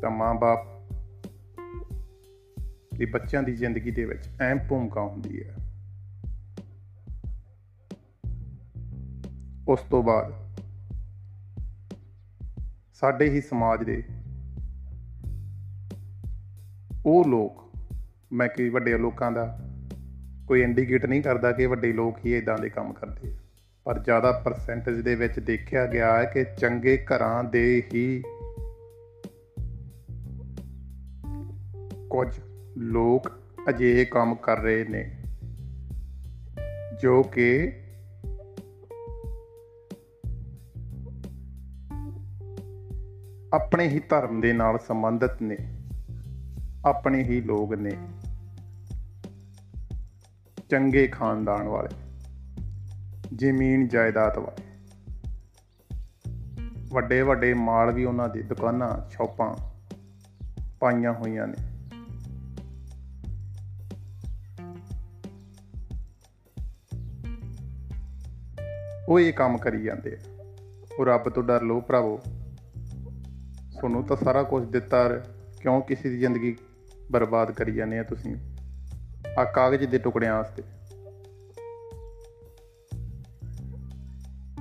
ਤਾਂ 0.00 0.10
ਮਾਂ-ਬਾਪ 0.10 0.77
ਦੀ 2.98 3.04
ਬੱਚਿਆਂ 3.04 3.42
ਦੀ 3.42 3.52
ਜ਼ਿੰਦਗੀ 3.52 3.90
ਦੇ 3.90 4.04
ਵਿੱਚ 4.04 4.26
ਅਹਿਮ 4.40 4.58
ਭੂਮਿਕਾ 4.68 5.00
ਹੁੰਦੀ 5.00 5.42
ਹੈ। 5.42 5.54
ਉਸ 9.68 9.80
ਤੋਂ 9.80 10.02
ਬਾਅਦ 10.02 10.34
ਸਾਡੇ 12.94 13.30
ਹੀ 13.30 13.40
ਸਮਾਜ 13.40 13.84
ਦੇ 13.84 14.02
ਉਹ 17.06 17.24
ਲੋਕ, 17.24 17.76
ਮੈਂ 18.32 18.48
ਕਿ 18.48 18.68
ਵੱਡੇ 18.68 18.98
ਲੋਕਾਂ 18.98 19.32
ਦਾ 19.32 19.58
ਕੋਈ 20.46 20.62
ਇੰਡੀਕੇਟ 20.62 21.06
ਨਹੀਂ 21.06 21.22
ਕਰਦਾ 21.22 21.52
ਕਿ 21.52 21.66
ਵੱਡੇ 21.66 21.92
ਲੋਕ 21.92 22.18
ਹੀ 22.26 22.36
ਇਦਾਂ 22.36 22.58
ਦੇ 22.58 22.68
ਕੰਮ 22.68 22.92
ਕਰਦੇ 22.92 23.36
ਪਰ 23.84 23.98
ਜ਼ਿਆਦਾ 23.98 24.32
ਪਰਸੈਂਟੇਜ 24.32 25.00
ਦੇ 25.00 25.14
ਵਿੱਚ 25.14 25.38
ਦੇਖਿਆ 25.38 25.86
ਗਿਆ 25.86 26.18
ਹੈ 26.18 26.24
ਕਿ 26.24 26.44
ਚੰਗੇ 26.58 27.04
ਘਰਾਂ 27.04 27.44
ਦੇ 27.44 27.82
ਹੀ 27.94 28.22
ਕੁਝ 32.10 32.40
ਲੋਕ 32.78 33.32
ਅਜਿਹੇ 33.68 34.04
ਕੰਮ 34.04 34.34
ਕਰ 34.34 34.58
ਰਹੇ 34.58 34.84
ਨੇ, 34.84 35.22
ਜੋ 37.02 37.22
ਕਿ 37.22 37.72
ਆਪਣੇ 43.54 43.88
ਹੀ 43.88 43.98
ਧਰਮ 43.98 44.40
ਦੇ 44.40 44.52
ਨਾਲ 44.52 44.78
ਸੰਬੰਧਿਤ 44.78 45.42
ਨੇ, 45.42 45.56
ਆਪਣੇ 46.86 47.22
ਹੀ 47.22 47.40
ਲੋਕ 47.40 47.74
ਨੇ, 47.74 47.92
ਚੰਗੇ 50.70 51.06
ਖਾਨਦਾਨ 51.06 51.68
ਵਾਲੇ, 51.68 51.96
ਜ਼ਮੀਨ 53.34 53.88
ਜਾਇਦਾਦ 53.88 54.38
ਵਾਲੇ। 54.38 54.62
ਵੱਡੇ 56.88 57.22
ਵੱਡੇ 57.22 57.54
ਮਾਲ 57.54 57.92
ਵੀ 57.92 58.04
ਉਹਨਾਂ 58.04 58.28
ਦੀ 58.28 58.42
ਦੁਕਾਨਾਂ, 58.42 59.10
ਸ਼ਾਪਾਂ 59.10 59.56
ਪਾਈਆਂ 60.80 61.12
ਹੋਈਆਂ 61.12 61.46
ਨੇ। 61.46 61.67
ਉਹ 69.08 69.20
ਇਹ 69.20 69.32
ਕੰਮ 69.32 69.58
ਕਰੀ 69.58 69.82
ਜਾਂਦੇ 69.82 70.16
ਆ। 70.16 70.42
ਉਹ 70.98 71.06
ਰੱਬ 71.06 71.28
ਤੋਂ 71.28 71.42
ਡਰ 71.42 71.62
ਲੋ 71.62 71.80
ਭਰਾਵੋ। 71.80 72.20
ਤੁਹਾਨੂੰ 73.78 74.04
ਤਾਂ 74.04 74.16
ਸਾਰਾ 74.16 74.42
ਕੁਝ 74.42 74.70
ਦਿੱਤਾ 74.70 75.08
ਕਿਉਂ 75.60 75.82
ਕਿਸੇ 75.82 76.08
ਦੀ 76.08 76.18
ਜ਼ਿੰਦਗੀ 76.18 76.56
ਬਰਬਾਦ 77.10 77.50
ਕਰੀ 77.50 77.72
ਜਾਂਦੇ 77.72 77.98
ਆ 77.98 78.02
ਤੁਸੀਂ? 78.02 78.36
ਆ 79.38 79.44
ਕਾਗਜ਼ 79.44 79.84
ਦੇ 79.84 79.98
ਟੁਕੜਿਆਂ 79.98 80.34
ਵਾਸਤੇ। 80.34 80.62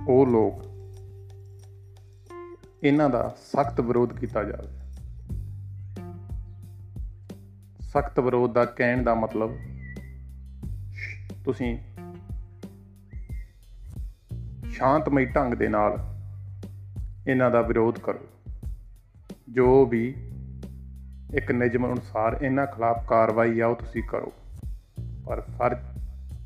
ਉਹ 0.08 0.28
ਲੋਕ 0.28 0.64
ਇਹਨਾਂ 2.84 3.10
ਦਾ 3.10 3.38
ਸਖਤ 3.42 3.82
ਵਿਰੋਧ 3.82 4.14
ਕੀਤਾ 4.14 4.44
ਜਾਵੇ। 4.44 4.78
ਸਖਤ 7.82 8.20
ਵਿਰੋਧ 8.20 8.54
ਦਾ 8.54 8.66
ਕਹਿਣ 8.66 9.04
ਦਾ 9.04 9.16
ਮਤਲਬ, 9.16 9.58
ਤੁਸੀਂ 11.46 11.78
ਸ਼ਾਂਤਮਈ 14.78 15.26
ਢੰਗ 15.26 15.54
ਦੇ 15.54 15.68
ਨਾਲ 15.68 15.98
ਇਹਨਾਂ 17.28 17.52
ਦਾ 17.52 17.62
ਵਿਰੋਧ 17.62 18.00
ਕਰੋ। 18.00 18.52
ਜੋ 19.50 19.86
ਵੀ 19.86 20.32
ਇੱਕ 21.34 21.52
ਨਿਯਮ 21.52 21.88
ਅਨੁਸਾਰ 21.88 22.40
ਇਹਨਾਂ 22.42 22.66
ਖਿਲਾਫ 22.66 23.08
ਕਾਰਵਾਈ 23.08 23.60
ਆ, 23.60 23.68
ਉਹ 23.68 23.76
ਤੁਸੀਂ 23.76 24.04
ਕਰੋ। 24.04 24.34
ਪਰ 25.26 25.42
ਫ਼ਰਕ 25.42 25.78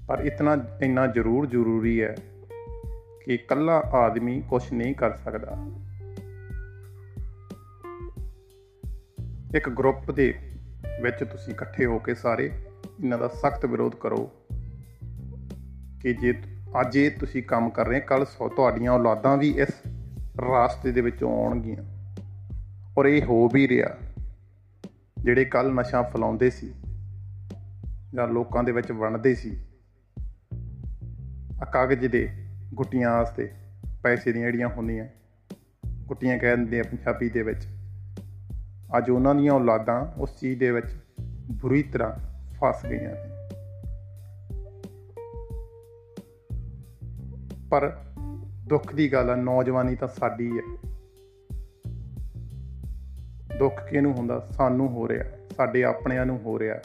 ਪਰ 0.08 0.20
ਇਤਨਾ, 0.20 0.58
ਇੰਨਾ 0.82 1.08
ਜ਼ਰੂਰ 1.08 1.46
ਜ਼ਰੂਰੀ 1.46 2.04
ਹੈ 2.04 2.16
ਕਿ 3.26 3.36
ਇਕੱਲਾ 3.36 3.78
ਆਦਮੀ 3.78 4.42
ਕੁਝ 4.42 4.64
ਨਹੀਂ 4.74 4.96
ਕਰ 4.96 5.18
ਸਕਦਾ। 5.18 5.68
ਇੱਕ 9.56 9.70
ਗਰੁੱਪ 9.70 10.12
ਦੇ 10.12 10.34
ਵਿੱਚ 11.02 11.24
ਤੁਸੀਂ 11.24 11.54
ਇਕੱਠੇ 11.54 11.86
ਹੋ 11.86 12.00
ਕੇ 12.00 12.16
ਸਾਰੇ 12.16 12.52
ਇਹਨਾਂ 13.04 13.18
ਦਾ 13.18 13.28
ਸਖਤ 13.28 13.66
ਵਿਰੋਧ 13.66 13.96
ਕਰੋ 13.96 14.32
ਕਿ 16.02 16.14
ਜੇ 16.14 16.34
ਅੱਜ 16.80 16.96
ਇਹ 16.98 17.12
ਤੁਸੀਂ 17.12 17.44
ਕੰਮ 17.44 17.70
ਕਰ 17.70 17.88
ਰਹੇ 17.88 18.00
ਕੱਲ 18.00 18.26
ਸੋ 18.26 18.48
ਤੁਹਾਡੀਆਂ 18.50 18.92
ਔਲਾਦਾਂ 18.92 19.38
ਵੀ 19.38 19.50
ਇਸ 19.50 19.70
ਰਾਸਤੇ 20.42 20.92
ਦੇ 20.92 21.02
ਵਿੱਚੋਂ 21.02 21.32
ਆਉਣਗੀਆਂ। 21.46 21.84
ਔਰ 22.98 23.06
ਇਹ 23.06 23.22
ਹੋ 23.24 23.50
ਵੀ 23.50 23.68
ਰਿਹਾ, 23.68 23.98
ਜਿਹੜੇ 25.18 25.46
ਕੱਲ 25.46 25.74
ਨਸ਼ਾ 25.74 26.02
ਫਲਾਉਂਦੇ 26.02 26.50
ਸੀ 26.50 26.72
ਜਾਂ 28.16 28.28
ਲੋਕਾਂ 28.28 28.64
ਦੇ 28.64 28.72
ਵਿੱਚ 28.72 28.92
ਵੰਡਦੇ 28.92 29.36
ਸੀ 29.36 29.58
ਆ 31.62 31.66
ਕਾਗਜ਼ 31.66 32.06
ਦੇ 32.06 32.28
ਗੁੱਟੀਆਂ 32.74 33.12
ਵਾਸਤੇ 33.12 33.50
ਪੈਸੇ 34.04 34.32
ਦੀਆਂ 34.32 34.46
ਜਿਹੜੀਆਂ 34.46 34.68
ਹੁੰਦੀਆਂ, 34.68 35.06
ਗੁੱਟੀਆਂ 36.08 36.38
ਕਹਿ 36.38 36.56
ਦਿੰਦੇ 36.56 36.80
ਆ 36.80 36.84
ਪੰਜਾਬੀ 36.84 37.30
ਦੇ 37.30 37.44
ਵਿੱਚ। 37.44 37.68
ਅੱਜ 38.98 39.10
ਉਹਨਾਂ 39.10 39.36
ਦੀਆਂ 39.36 39.54
ਔਲਾਦਾਂ 39.54 40.06
ਉਸ 40.22 40.40
ਚੀਜ਼ 40.40 40.60
ਦੇ 40.60 40.72
ਵਿੱਚ 40.72 40.88
ਬੁਰੀ 41.52 41.84
ਤਰ੍ਹਾਂ 41.84 42.12
ਫਸ 42.54 42.86
ਗਈਆਂ 42.86 43.12
ਨੇ। 43.12 43.41
ਪਰ 47.72 47.98
ਦੁੱਖ 48.68 48.96
ਦੀ 48.96 49.14
ਗੱਲ 49.14 49.30
ਆ, 49.30 49.36
ਨੌਜਵਾਨੀ 49.36 49.96
ਤਾਂ 49.96 50.08
ਸਾਡੀ 50.08 50.52
ਹੈ 50.52 50.92
ਦੁੱਖ 53.60 53.90
ਕਿਹਨੂੰ 53.90 54.14
ਹੁੰਦਾ? 54.14 54.40
ਸਾਨੂੰ 54.40 54.90
ਹੋ 54.90 55.08
ਰਿਹਾ। 55.08 55.24
ਸਾਡੇ 55.58 55.84
ਆਪਣਿਆਂ 55.84 56.26
ਨੂੰ 56.26 56.40
ਹੋ 56.40 56.60
ਰਿਹਾ। 56.60 56.76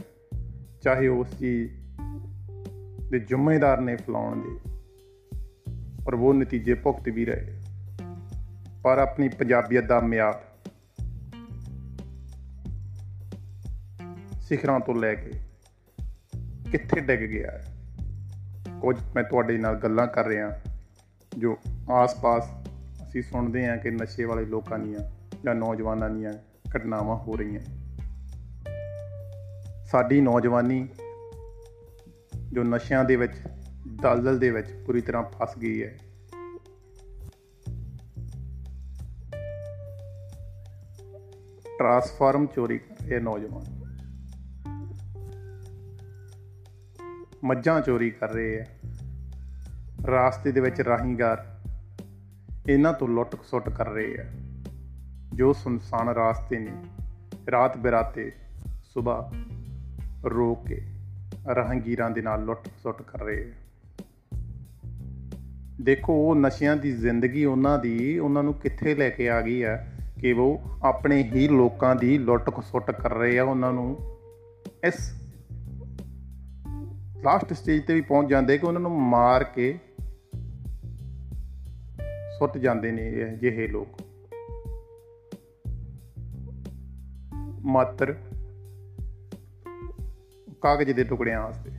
ਚਾਹੇ 0.82 1.08
ਉਸ 1.08 1.38
ਚੀਜ਼ 1.38 1.72
ਦੇ 3.10 3.18
ਜ਼ਿੰਮੇਦਾਰ 3.18 3.80
ਨੇ 3.80 3.96
ਫਲਾਉਣ 3.96 4.42
ਦੇ, 4.42 4.80
ਪਰ 6.06 6.14
ਉਹ 6.14 6.34
ਨਤੀਜੇ 6.34 6.74
ਭੁਗਤ 6.74 7.08
ਵੀ 7.08 7.24
ਰਹੇ। 7.24 7.60
ਪਰ 8.82 8.98
ਆਪਣੀ 8.98 9.28
ਪੰਜਾਬੀਅਤ 9.28 9.84
ਦਾ 9.84 10.00
ਮਿਆਦ 10.00 10.34
ਸਿਖਰਾਂ 14.40 14.80
ਤੋਂ 14.80 14.94
ਲੈ 14.94 15.14
ਕੇ 15.14 15.32
ਕਿੱਥੇ 16.70 17.00
ਡਿੱਗ 17.00 17.20
ਗਿਆ 17.20 17.50
ਹੈ? 17.50 17.72
ਕੁਝ 18.80 18.96
ਮੈਂ 19.14 19.24
ਤੁਹਾਡੇ 19.24 19.58
ਨਾਲ 19.58 19.76
ਗੱਲਾਂ 19.76 20.06
ਕਰ 20.06 20.24
ਰਿਹਾ 20.26 20.60
ਜੋ 21.38 21.58
ਆਸ-ਪਾਸ 21.90 22.50
ਅਸੀਂ 23.06 23.22
ਸੁਣਦੇ 23.22 23.66
ਹਾਂ 23.66 23.76
ਕਿ 23.76 23.90
ਨਸ਼ੇ 23.90 24.24
ਵਾਲੇ 24.24 24.44
ਲੋਕਾਂ 24.44 24.78
ਦੀਆਂ 24.78 25.00
ਜਾਂ 25.44 25.54
ਨੌਜਵਾਨਾਂ 25.54 26.10
ਦੀਆਂ 26.10 26.32
ਘਟਨਾਵਾਂ 26.76 27.16
ਹੋ 27.16 27.36
ਰਹੀਆਂ। 27.36 27.60
ਸਾਡੀ 29.86 30.20
ਨੌਜਵਾਨੀ 30.20 30.88
ਜੋ 32.52 32.62
ਨਸ਼ਿਆਂ 32.62 33.04
ਦੇ 33.04 33.16
ਵਿੱਚ, 33.16 33.32
ਦਲਦਲ 33.88 34.38
ਦੇ 34.38 34.50
ਵਿੱਚ 34.50 34.66
ਪੂਰੀ 34.86 35.00
ਤਰ੍ਹਾਂ 35.00 35.22
ਫਸ 35.22 35.58
ਗਈ 35.58 35.82
ਹੈ। 35.82 35.98
ਟਰਾਂਸਫਾਰਮ 41.78 42.46
ਚੋਰੀ 42.46 42.78
ਕਰ 42.78 43.04
ਰਹੇ 43.04 43.20
ਨੌਜਵਾਨ। 43.20 43.64
ਮੱਝਾਂ 47.44 47.80
ਚੋਰੀ 47.80 48.10
ਕਰ 48.10 48.28
ਰਹੇ 48.28 48.60
ਆ 48.60 48.64
ਰਾਸਤੇ 50.06 50.52
ਦੇ 50.52 50.60
ਵਿੱਚ 50.60 50.80
ਰਾਹੀਗਾਰ 50.80 51.44
ਇਹਨਾਂ 52.68 52.92
ਤੋਂ 52.92 53.08
ਲੁੱਟ 53.08 53.36
ਖਸੁੱਟ 53.36 53.68
ਕਰ 53.68 53.88
ਰਹੇ 53.88 54.18
ਆ, 54.18 54.24
ਜੋ 55.34 55.52
ਸੁਨਸਾਨ 55.52 56.08
ਰਾਸਤੇ 56.08 56.58
ਨੇ 56.58 56.72
ਰਾਤ 57.50 57.76
ਬਿਰਾਤੇ 57.76 58.32
ਸਵੇਰ 58.94 60.30
ਰੋਕ 60.30 60.66
ਕੇ 60.66 60.86
ਰਾਹਗੀਰਾਂ 61.54 62.10
ਦੇ 62.10 62.22
ਨਾਲ 62.22 62.44
ਲੁੱਟ 62.44 62.64
ਖਸੁੱਟ 62.64 63.02
ਕਰ 63.02 63.20
ਰਹੇ 63.20 63.52
ਆ। 63.52 63.54
ਦੇਖੋ, 65.80 66.12
ਉਹ 66.12 66.36
ਨਸ਼ਿਆਂ 66.36 66.76
ਦੀ 66.76 66.92
ਜ਼ਿੰਦਗੀ 66.92 67.44
ਉਹਨਾਂ 67.44 67.78
ਦੀ, 67.78 68.18
ਉਹਨਾਂ 68.18 68.42
ਨੂੰ 68.42 68.54
ਕਿੱਥੇ 68.54 68.94
ਲੈ 68.94 69.10
ਕੇ 69.10 69.30
ਆ 69.30 69.40
ਗਈ 69.40 69.62
ਆ 69.62 69.86
ਕਿ 70.20 70.32
ਉਹ 70.32 70.62
ਆਪਣੇ 70.82 71.22
ਹੀ 71.22 71.48
ਲੋਕਾਂ 71.48 71.96
ਦੀ 71.96 72.18
ਲੁੱਟ 72.18 72.50
ਖਸੁੱਟ 72.50 72.90
ਕਰ 72.90 73.14
ਰਹੇ 73.14 73.38
ਆ 73.38 73.44
ਉਹਨਾਂ 73.44 73.72
ਨੂੰ। 73.72 73.98
ਇਸ 74.86 74.94
ਲਾਸਟ 77.24 77.52
ਸਟੇਜ 77.52 77.86
ਤੇ 77.86 77.94
ਵੀ 77.94 78.00
ਪਹੁੰਚ 78.00 78.28
ਜਾਂਦੇ 78.28 78.58
ਕਿ 78.58 78.66
ਉਹਨਾਂ 78.66 78.80
ਨੂੰ 78.80 79.02
ਮਾਰ 79.02 79.44
ਕੇ 79.44 79.78
ਸੁੱਟ 82.38 82.58
ਜਾਂਦੇ 82.58 82.92
ਨੇ 82.92 83.02
ਇਹ 83.08 83.36
ਜਿਹੇ 83.36 83.66
ਲੋਕ। 83.66 84.00
ਮਾਤਰ 87.64 88.12
ਕਾਗਜ਼ 90.60 90.90
ਦੇ 90.90 91.04
ਟੁਕੜਿਆਂ 91.04 91.42
ਵਾਸਤੇ। 91.42 91.70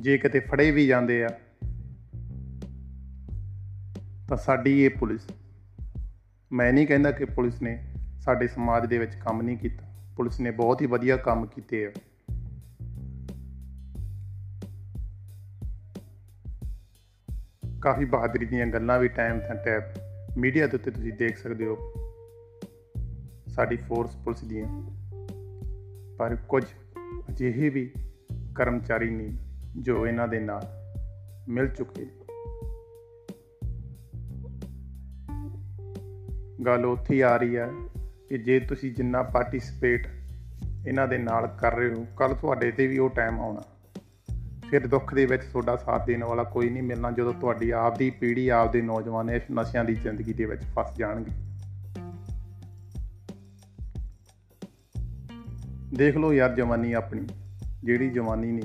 ਜੇ 0.00 0.18
ਕਿਤੇ 0.18 0.40
ਫੜੇ 0.40 0.70
ਵੀ 0.70 0.86
ਜਾਂਦੇ 0.86 1.24
ਆ, 1.24 1.28
ਤਾਂ 4.28 4.36
ਸਾਡੀ 4.36 4.84
ਇਹ 4.84 4.90
ਪੁਲਿਸ, 4.90 5.22
ਮੈਂ 6.52 6.72
ਨਹੀਂ 6.72 6.86
ਕਹਿੰਦਾ 6.86 7.10
ਕਿ 7.10 7.24
ਪੁਲਿਸ 7.24 7.62
ਨੇ 7.62 7.92
ਸਾਡੇ 8.20 8.48
ਸਮਾਜ 8.48 8.86
ਦੇ 8.86 8.98
ਵਿੱਚ 8.98 9.14
ਕੰਮ 9.14 9.42
ਨਹੀਂ 9.42 9.56
ਕੀਤਾ। 9.56 9.86
ਪੁਲਿਸ 10.16 10.40
ਨੇ 10.40 10.50
ਬਹੁਤ 10.50 10.82
ਹੀ 10.82 10.86
ਵਧੀਆ 10.86 11.16
ਕੰਮ 11.16 11.46
ਕੀਤੇ 11.46 11.86
ਆ। 11.86 11.92
ਕਾਫੀ 17.86 18.04
ਬਹਾਦਰੀ 18.04 18.44
ਦੀਆਂ 18.44 18.66
ਗੱਲਾਂ 18.66 18.98
ਵੀ 18.98 19.08
ਟਾਈਮ 19.08 19.40
ਤਾਂ 19.40 19.54
ਟੈਪ 19.54 19.82
ਮੀਡੀਆ 20.38 20.66
ਦੇ 20.66 20.76
ਉੱਤੇ 20.76 20.90
ਤੁਸੀਂ 20.90 21.12
ਦੇਖ 21.12 21.38
ਸਕਦੇ 21.38 21.66
ਹੋ। 21.66 21.76
ਸਾਡੀ 23.48 23.76
ਫੋਰਸ 23.76 24.16
ਪੁਲਿਸ 24.16 24.44
ਦੀਆਂ। 24.44 24.82
ਪਰ 26.18 26.36
ਕੁਝ 26.48 26.64
ਅਜਿਹੇ 27.30 27.68
ਵੀ 27.68 27.92
ਕਰਮਚਾਰੀ 28.54 29.10
ਨੇ 29.10 29.38
ਜੋ 29.76 30.06
ਇਹਨਾਂ 30.06 30.28
ਦੇ 30.28 30.40
ਨਾਲ 30.40 30.62
ਮਿਲ 31.48 31.68
ਚੁੱਕੇ 31.68 32.06
ਗੱਲ 36.66 36.84
ਉੱਥੇ 36.84 37.22
ਆ 37.22 37.36
ਰਹੀ 37.36 37.56
ਹੈ 37.56 37.68
ਕਿ 38.28 38.38
ਜੇ 38.38 38.60
ਤੁਸੀਂ 38.60 38.94
ਜਿੰਨਾ 38.94 39.22
ਪਾਰਟਿਸਿਪੇਟ 39.22 40.06
ਇਹਨਾਂ 40.88 41.08
ਦੇ 41.08 41.18
ਨਾਲ 41.18 41.56
ਕਰ 41.60 41.74
ਰਹੇ 41.74 41.94
ਹੋ 41.94 42.06
ਕੱਲ 42.16 42.34
ਤੁਹਾਡੇ 42.34 42.70
ਤੇ 42.70 42.86
ਵੀ 42.86 42.98
ਉਹ 42.98 43.10
ਟਾਈਮ 43.10 43.40
ਆਉਣਾ। 43.40 43.62
ਫਿਰ 44.70 44.86
ਦੁੱਖ 44.86 45.14
ਦੇ 45.14 45.26
ਵਿੱਚ 45.26 45.42
ਤੁਹਾਡਾ 45.44 45.76
ਸਾਥ 45.76 46.06
ਦੇਣ 46.06 46.24
ਵਾਲਾ 46.24 46.42
ਕੋਈ 46.42 46.70
ਨਹੀਂ 46.70 46.82
ਮਿਲਣਾ 46.82 47.10
ਜਦੋਂ 47.10 47.32
ਤੁਹਾਡੀ 47.32 47.70
ਆਪਦੀ 47.70 48.10
ਪੀੜ੍ਹੀ 48.10 48.48
ਆਪਦੇ 48.48 48.82
ਨੌਜਵਾਨ 48.82 49.30
ਇਸ 49.30 49.42
ਨਸ਼ਿਆਂ 49.52 49.84
ਦੀ 49.84 49.94
ਜ਼ਿੰਦਗੀ 49.94 50.32
ਦੇ 50.32 50.44
ਵਿੱਚ 50.44 50.62
ਫਸ 50.62 50.96
ਜਾਣਗੇ। 50.96 51.30
ਦੇਖ 55.96 56.16
ਲਓ 56.16 56.32
ਯਾਰ 56.32 56.54
ਜਵਾਨੀ 56.54 56.92
ਆਪਣੀ, 56.92 57.26
ਜਿਹੜੀ 57.84 58.10
ਜਵਾਨੀ 58.10 58.52
ਨੇ 58.52 58.62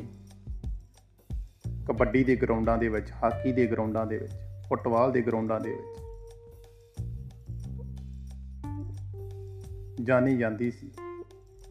ਕਬੱਡੀ 1.87 2.23
ਦੇ 2.23 2.35
ਗਰਾਊਂਡਾਂ 2.35 2.77
ਦੇ 2.77 2.89
ਵਿੱਚ, 2.89 3.11
ਹਾਕੀ 3.23 3.51
ਦੇ 3.51 3.67
ਗਰਾਊਂਡਾਂ 3.67 4.05
ਦੇ 4.05 4.17
ਵਿੱਚ, 4.17 4.33
ਫੁੱਟਬਾਲ 4.69 5.11
ਦੇ 5.11 5.21
ਗਰਾਊਂਡਾਂ 5.21 5.59
ਦੇ 5.59 5.69
ਵਿੱਚ 5.69 6.01
ਜਾਣੀ 10.01 10.37
ਜਾਂਦੀ 10.37 10.71
ਸੀ। 10.71 10.91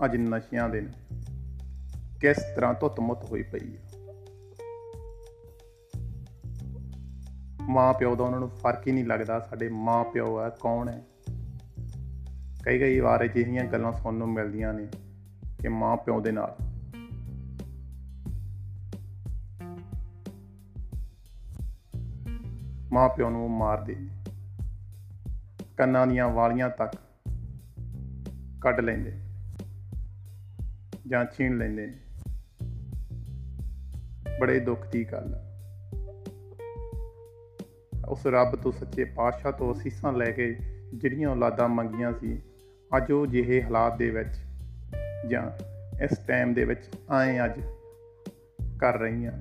ਅੱਜ 0.04 0.16
ਨਸ਼ਿਆਂ 0.16 0.68
ਦੇ 0.68 0.80
ਨੇ 0.80 0.92
ਕਿਸ 2.20 2.36
ਤਰ੍ਹਾਂ 2.36 2.74
ਧੁੱਤ-ਮੁੱਤ 2.74 3.24
ਹੋਈ 3.24 3.42
ਪਈ 3.42 3.76
ਹੈ 3.76 3.89
ਮਾਂ 7.70 7.94
ਪਿਓ 7.94 8.16
ਦਾ 8.16 8.24
ਉਹਨਾਂ 8.24 8.40
ਨੂੰ 8.40 8.50
ਫ਼ਰਕ 8.50 8.86
ਹੀ 8.86 8.92
ਨਹੀਂ 8.92 9.04
ਲੱਗਦਾ 9.04 9.40
ਸਾਡੇ 9.40 9.68
ਮਾਂ 9.68 10.04
ਪਿਓ 10.04 10.36
ਆ, 10.36 10.48
ਕੌਣ 10.48 10.88
ਹੈ? 10.88 11.02
ਕਈ 12.64 12.78
ਕਈ 12.78 13.00
ਵਾਰ 13.00 13.24
ਅਜਿਹੀਆਂ 13.24 13.64
ਗੱਲਾਂ 13.64 13.92
ਸੁਣਨ 13.92 14.18
ਨੂੰ 14.18 14.28
ਮਿਲਦੀਆਂ 14.28 14.74
ਨੇ 14.74 14.86
ਕਿ 15.62 15.68
ਮਾਂ 15.68 15.96
ਪਿਓ 15.96 16.20
ਦੇ 16.20 16.32
ਨਾਲ। 16.32 16.56
ਮਾਂ 22.92 23.08
ਪਿਓ 23.08 23.30
ਨੂੰ 23.30 23.50
ਮਾਰਦੇ 23.50 23.96
ਕੰਨਾਂ 25.76 26.06
ਦੀਆਂ 26.06 26.28
ਵਾਲੀਆਂ 26.28 26.70
ਤੱਕ 26.70 26.96
ਕੱਢ 28.60 28.80
ਲੈਂਦੇ 28.80 29.20
ਜਾਂ 31.06 31.24
ਛੀਨ 31.24 31.58
ਲੈਂਦੇ 31.58 31.86
ਨੇ। 31.86 31.98
ਬੜੇ 34.40 34.60
ਦੁੱਖ 34.60 34.90
ਦੀ 34.92 35.04
ਗੱਲ 35.04 35.34
ਹੈ 35.34 35.49
ਉਸ 38.10 38.26
ਰੱਬ 38.26 38.56
ਤੋਂ 38.56 38.72
ਸੱਚੇ 38.72 39.04
ਪਾਤਸ਼ਾਹ 39.04 39.52
ਤੋਂ 39.52 39.74
ਅਸੀਸਾਂ 39.74 40.12
ਲੈ 40.12 40.30
ਕੇ 40.30 40.56
ਜਿਹੜੀਆਂ 40.94 41.28
ਔਲਾਦਾਂ 41.28 41.68
ਮੰਗੀਆਂ 41.68 42.12
ਸੀ, 42.12 42.40
ਅੱਜ 42.96 43.12
ਉਹ 43.12 43.26
ਜਿਹੇ 43.26 43.62
ਹਾਲਾਤ 43.62 43.98
ਦੇ 43.98 44.10
ਵਿੱਚ 44.10 44.34
ਜਾਂ 45.28 45.64
ਇਸ 46.04 46.18
ਟਾਈਮ 46.18 46.54
ਦੇ 46.54 46.64
ਵਿੱਚ 46.64 46.80
ਆਏ 47.10 47.44
ਅੱਜ 47.44 47.60
ਕਰ 48.78 48.98
ਰਹੀਆਂ। 48.98 49.32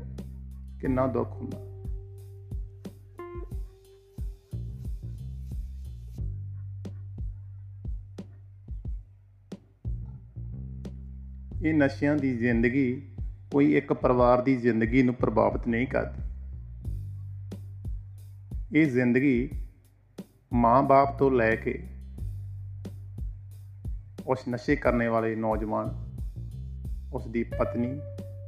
ਕਿੰਨਾ 0.82 1.08
ਦੁੱਖ 1.08 1.32
ਹੁੰਦਾ। 1.32 1.66
ਇਹ 11.70 11.74
ਨਸ਼ਿਆਂ 11.74 12.16
ਦੀ 12.16 12.38
ਜ਼ਿੰਦਗੀ 12.38 13.02
ਕੋਈ 13.52 13.78
ਇੱਕ 13.78 13.94
ਪਰਿਵਾਰ 13.94 14.42
ਦੀ 14.42 14.56
ਜ਼ਿੰਦਗੀ 14.56 15.04
ਨੂੰ 15.04 15.16
ਪ੍ਰਭਾਵਿਤ 15.16 15.68
ਨਹੀਂ 15.68 15.88
ਕਰਦੀ। 15.88 16.29
ਇਹ 18.76 18.88
ਜ਼ਿੰਦਗੀ 18.88 19.50
ਮਾਂ-ਬਾਪ 20.54 21.20
ਤੋਂ 21.20 21.32
ਲੈ 21.32 21.56
ਕੇ 21.56 21.84
ਉਸ 24.28 24.40
ਨਸ਼ੇ 24.50 24.76
ਕਰਨੇ 24.76 25.08
ਵਾਲੇ 25.08 25.36
ਨੌਜਵਾਨ, 25.36 26.06
ਉਸ 27.14 27.28
ਦੀ 27.28 27.44
ਪਤਨੀ 27.44 28.00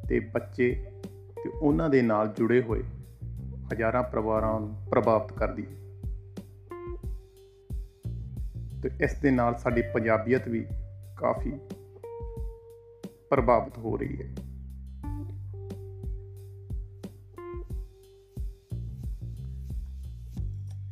ਤੇ 0.09 0.19
ਬੱਚੇ 0.19 0.91
ਤੇ 1.35 1.49
ਉਹਨਾਂ 1.49 1.89
ਦੇ 1.89 2.01
ਨਾਲ 2.01 2.27
ਜੁੜੇ 2.27 2.61
ਹੋਏ 2.61 2.83
ਹਜ਼ਾਰਾਂ 3.73 4.03
ਪਰਿਵਾਰਾਂ 4.03 4.59
ਨੂੰ 4.59 4.75
ਪ੍ਰਭਾਵਿਤ 4.89 5.33
ਕਰਦੀ 5.33 5.65
ਹੈ। 5.65 5.81
ਤੇ 8.83 8.91
ਇਸ 9.03 9.13
ਦੇ 9.13 9.31
ਨਾਲ 9.31 9.55
ਸਾਡੀ 9.55 9.81
ਪੰਜਾਬੀਅਤ 9.93 10.47
ਵੀ 10.47 10.65
ਕਾਫੀ 11.17 11.51
ਪ੍ਰਭਾਵਿਤ 13.29 13.77
ਹੋ 13.77 13.97
ਰਹੀ 13.97 14.21
ਹੈ। 14.21 14.40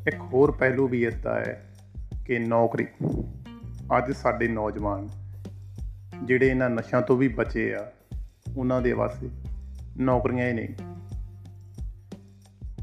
ਇੱਕ 0.09 0.21
ਹੋਰ 0.21 0.51
ਪਹਿਲੂ 0.51 0.87
ਵੀ 0.87 1.05
ਇਸ 1.05 1.15
ਦਾ 1.15 1.39
ਹੈ 1.39 1.75
ਕਿ 2.25 2.39
ਨੌਕਰੀ, 2.39 2.87
ਅੱਜ 3.97 4.11
ਸਾਡੇ 4.11 4.47
ਨੌਜਵਾਨ 4.47 5.09
ਜਿਹੜੇ 6.23 6.49
ਇਹਨਾਂ 6.49 6.69
ਨਸ਼ਿਆਂ 6.69 7.01
ਤੋਂ 7.01 7.17
ਵੀ 7.17 7.27
ਬਚੇ 7.27 7.75
ਆ, 7.75 7.91
ਉਹਨਾਂ 8.57 8.81
ਦੇ 8.81 8.93
ਵਾਸਤੇ 8.93 9.29
ਨੌਕਰੀਆਂ 9.97 10.47
ਹੀ 10.47 10.53
ਨਹੀਂ। 10.53 10.67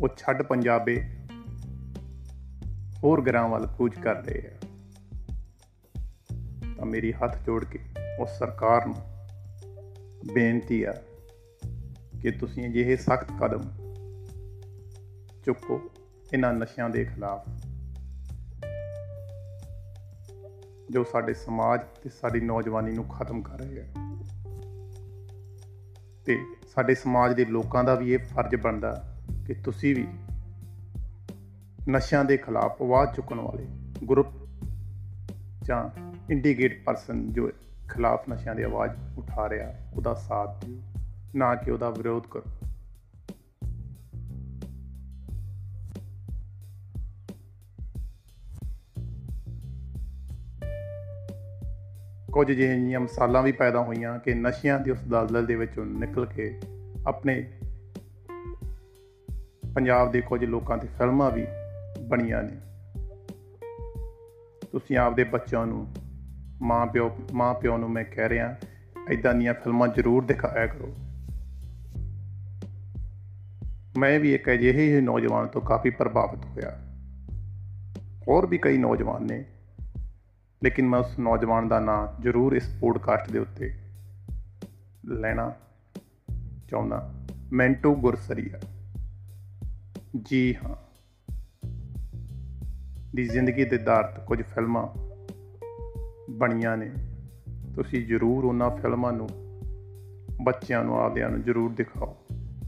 ਉਹ 0.02 0.08
ਛੱਡ 0.16 0.42
ਪੰਜਾਬੇ 0.42 1.04
ਹੋਰ 3.04 3.22
ਗਰਾਂ 3.22 3.48
ਵੱਲ 3.48 3.66
ਕੂਚ 3.66 3.94
ਕਰ 3.94 4.14
ਰਹੇ 4.14 4.42
ਆ। 4.46 4.66
ਤਾਂ 6.76 6.86
ਮੇਰੀ 6.86 7.12
ਹੱਥ 7.12 7.42
ਜੋੜ 7.42 7.64
ਕੇ 7.64 7.78
ਉਸ 8.20 8.30
ਸਰਕਾਰ 8.38 8.86
ਨੂੰ 8.86 8.96
ਬੇਨਤੀ 10.34 10.82
ਆ 10.82 10.94
ਕਿ 12.22 12.30
ਤੁਸੀਂ 12.30 12.68
ਅਜਿਹੇ 12.68 12.96
ਸਖਤ 12.96 13.32
ਕਦਮ 13.40 13.62
ਚੁੱਕੋ 15.44 15.90
ਇਹਨਾਂ 16.32 16.52
ਨਸ਼ਿਆਂ 16.52 16.90
ਦੇ 16.90 17.04
ਖਿਲਾਫ 17.04 17.48
ਜੋ 20.90 21.04
ਸਾਡੇ 21.04 21.34
ਸਮਾਜ 21.34 21.80
ਤੇ 22.02 22.10
ਸਾਡੀ 22.20 22.40
ਨੌਜਵਾਨੀ 22.40 22.92
ਨੂੰ 22.92 23.04
ਖਤਮ 23.04 23.42
ਕਰ 23.42 23.58
ਰਹੇ 23.58 23.80
ਆ। 23.80 24.16
ਤੇ 26.26 26.38
ਸਾਡੇ 26.74 26.94
ਸਮਾਜ 26.94 27.34
ਦੇ 27.34 27.44
ਲੋਕਾਂ 27.44 27.84
ਦਾ 27.84 27.94
ਵੀ 27.94 28.12
ਇਹ 28.12 28.18
ਫਰਜ਼ 28.18 28.54
ਬਣਦਾ 28.54 29.18
ਕਿ 29.46 29.54
ਤੁਸੀਂ 29.54 29.96
ਵੀ 29.96 30.08
ਨਸ਼ਿਆਂ 31.90 32.24
ਦੇ 32.24 32.36
ਖਿਲਾਫ 32.36 32.82
ਆਵਾਜ਼ 32.82 33.14
ਚੁੱਕਣ 33.14 33.40
ਵਾਲੇ 33.40 33.66
ਗਰੁੱਪ 34.10 34.28
ਜਾਂ 35.62 35.90
ਇੰਡੀਕੇਟ 36.30 36.84
ਪਰਸਨ 36.84 37.32
ਜੋ 37.32 37.50
ਖਿਲਾਫ 37.88 38.28
ਨਸ਼ਿਆਂ 38.30 38.54
ਦੀ 38.54 38.62
ਆਵਾਜ਼ 38.62 39.18
ਉਠਾ 39.18 39.48
ਰਿਹਾ, 39.48 39.74
ਉਹਦਾ 39.94 40.14
ਸਾਥ 40.14 40.64
ਦਿਓ। 40.64 40.78
ਨਾ 41.36 41.54
ਕਿ 41.54 41.70
ਉਹਦਾ 41.70 41.90
ਵਿਰੋਧ 41.90 42.22
ਕਰੋ। 42.30 42.65
ਕੁਝ 52.36 52.52
ਜਿਹੀਆਂ 52.52 53.00
ਮਿਸਾਲਾਂ 53.00 53.42
ਵੀ 53.42 53.52
ਪੈਦਾ 53.52 53.82
ਹੋਈਆਂ 53.82 54.18
ਕਿ 54.18 54.34
ਨਸ਼ਿਆਂ 54.34 54.80
ਦੀ 54.80 54.90
ਉਸ 54.90 54.98
ਦਲਦਲ 55.00 55.46
ਦੇ 55.46 55.56
ਵਿੱਚੋਂ 55.56 55.86
ਨਿਕਲ 55.86 56.26
ਕੇ 56.26 56.60
ਆਪਣੇ 57.06 57.52
ਪੰਜਾਬ 59.74 60.12
ਦੇ 60.12 60.20
ਕੁਝ 60.20 60.44
ਲੋਕਾਂ 60.44 60.78
ਦੀ 60.78 60.86
ਫਿਲਮਾਂ 60.86 61.30
ਵੀ 61.30 61.46
ਬਣੀਆਂ 62.08 62.42
ਨੇ। 62.42 62.56
ਤੁਸੀਂ 64.72 64.96
ਆਪਦੇ 64.96 65.24
ਬੱਚਿਆਂ 65.24 65.66
ਨੂੰ, 65.66 65.86
ਮਾਂ 66.62 66.86
ਪਿਓ 66.86 67.16
ਮਾਂ 67.32 67.54
ਪਿਓ 67.54 67.76
ਨੂੰ 67.76 67.90
ਮੈਂ 67.90 68.04
ਕਹਿ 68.04 68.28
ਰਿਹਾ 68.28 68.56
ਇਦਾਂ 69.10 69.34
ਦੀਆਂ 69.34 69.54
ਫਿਲਮਾਂ 69.54 69.88
ਜ਼ਰੂਰ 69.88 70.24
ਦਿਖਾਇਆ 70.24 70.66
ਕਰੋ। 70.66 70.94
ਮੈਂ 73.98 74.20
ਵੀ 74.20 74.34
ਇੱਕ 74.34 74.50
ਅਜਿਹੇ 74.50 74.96
ਹੀ 74.96 75.00
ਨੌਜਵਾਨ 75.00 75.46
ਤੋਂ 75.46 75.60
ਕਾਫੀ 75.60 75.90
ਪ੍ਰਭਾਵਿਤ 75.90 76.44
ਹੋਇਆ। 76.44 76.78
ਹੋਰ 78.28 78.46
ਵੀ 78.46 78.58
ਕਈ 78.58 78.78
ਨੌਜਵਾਨ 78.78 79.26
ਨੇ 79.26 79.44
ਲੇਕਿਨ 80.64 80.88
ਮੈਂ 80.88 81.00
ਉਸ 81.00 81.18
ਨੌਜਵਾਨ 81.18 81.68
ਦਾ 81.68 81.80
ਨਾਮ 81.80 82.22
ਜ਼ਰੂਰ 82.22 82.52
ਇਸ 82.52 82.68
ਪੋਡਕਾਸਟ 82.80 83.30
ਦੇ 83.30 83.38
ਉੱਤੇ 83.38 83.74
ਲੈਣਾ 85.06 85.52
ਚਾਹੁੰਦਾ। 86.68 87.14
ਮੈਂਟੋ 87.52 87.94
ਗੁਰਸਰੀਆ। 87.94 88.60
ਜੀ 90.22 90.56
ਹਾਂ। 90.56 90.76
ਦੀ 93.16 93.24
ਜ਼ਿੰਦਗੀ 93.24 93.64
ਦੇ 93.64 93.78
ਦਾਰਤ 93.78 94.26
ਕੁਝ 94.26 94.42
ਫਿਲਮਾਂ 94.42 94.88
ਬਣੀਆਂ 96.30 96.76
ਨੇ। 96.76 96.92
ਤੁਸੀਂ 97.74 98.06
ਜ਼ਰੂਰ 98.06 98.44
ਉਹਨਾਂ 98.44 98.70
ਫਿਲਮਾਂ 98.70 99.12
ਨੂੰ 99.12 99.28
ਬੱਚਿਆਂ 100.42 100.84
ਨੂੰ, 100.84 101.00
ਆਪਦਿਆਂ 101.00 101.30
ਨੂੰ 101.30 101.42
ਜ਼ਰੂਰ 101.42 101.72
ਦਿਖਾਓ 101.72 102.16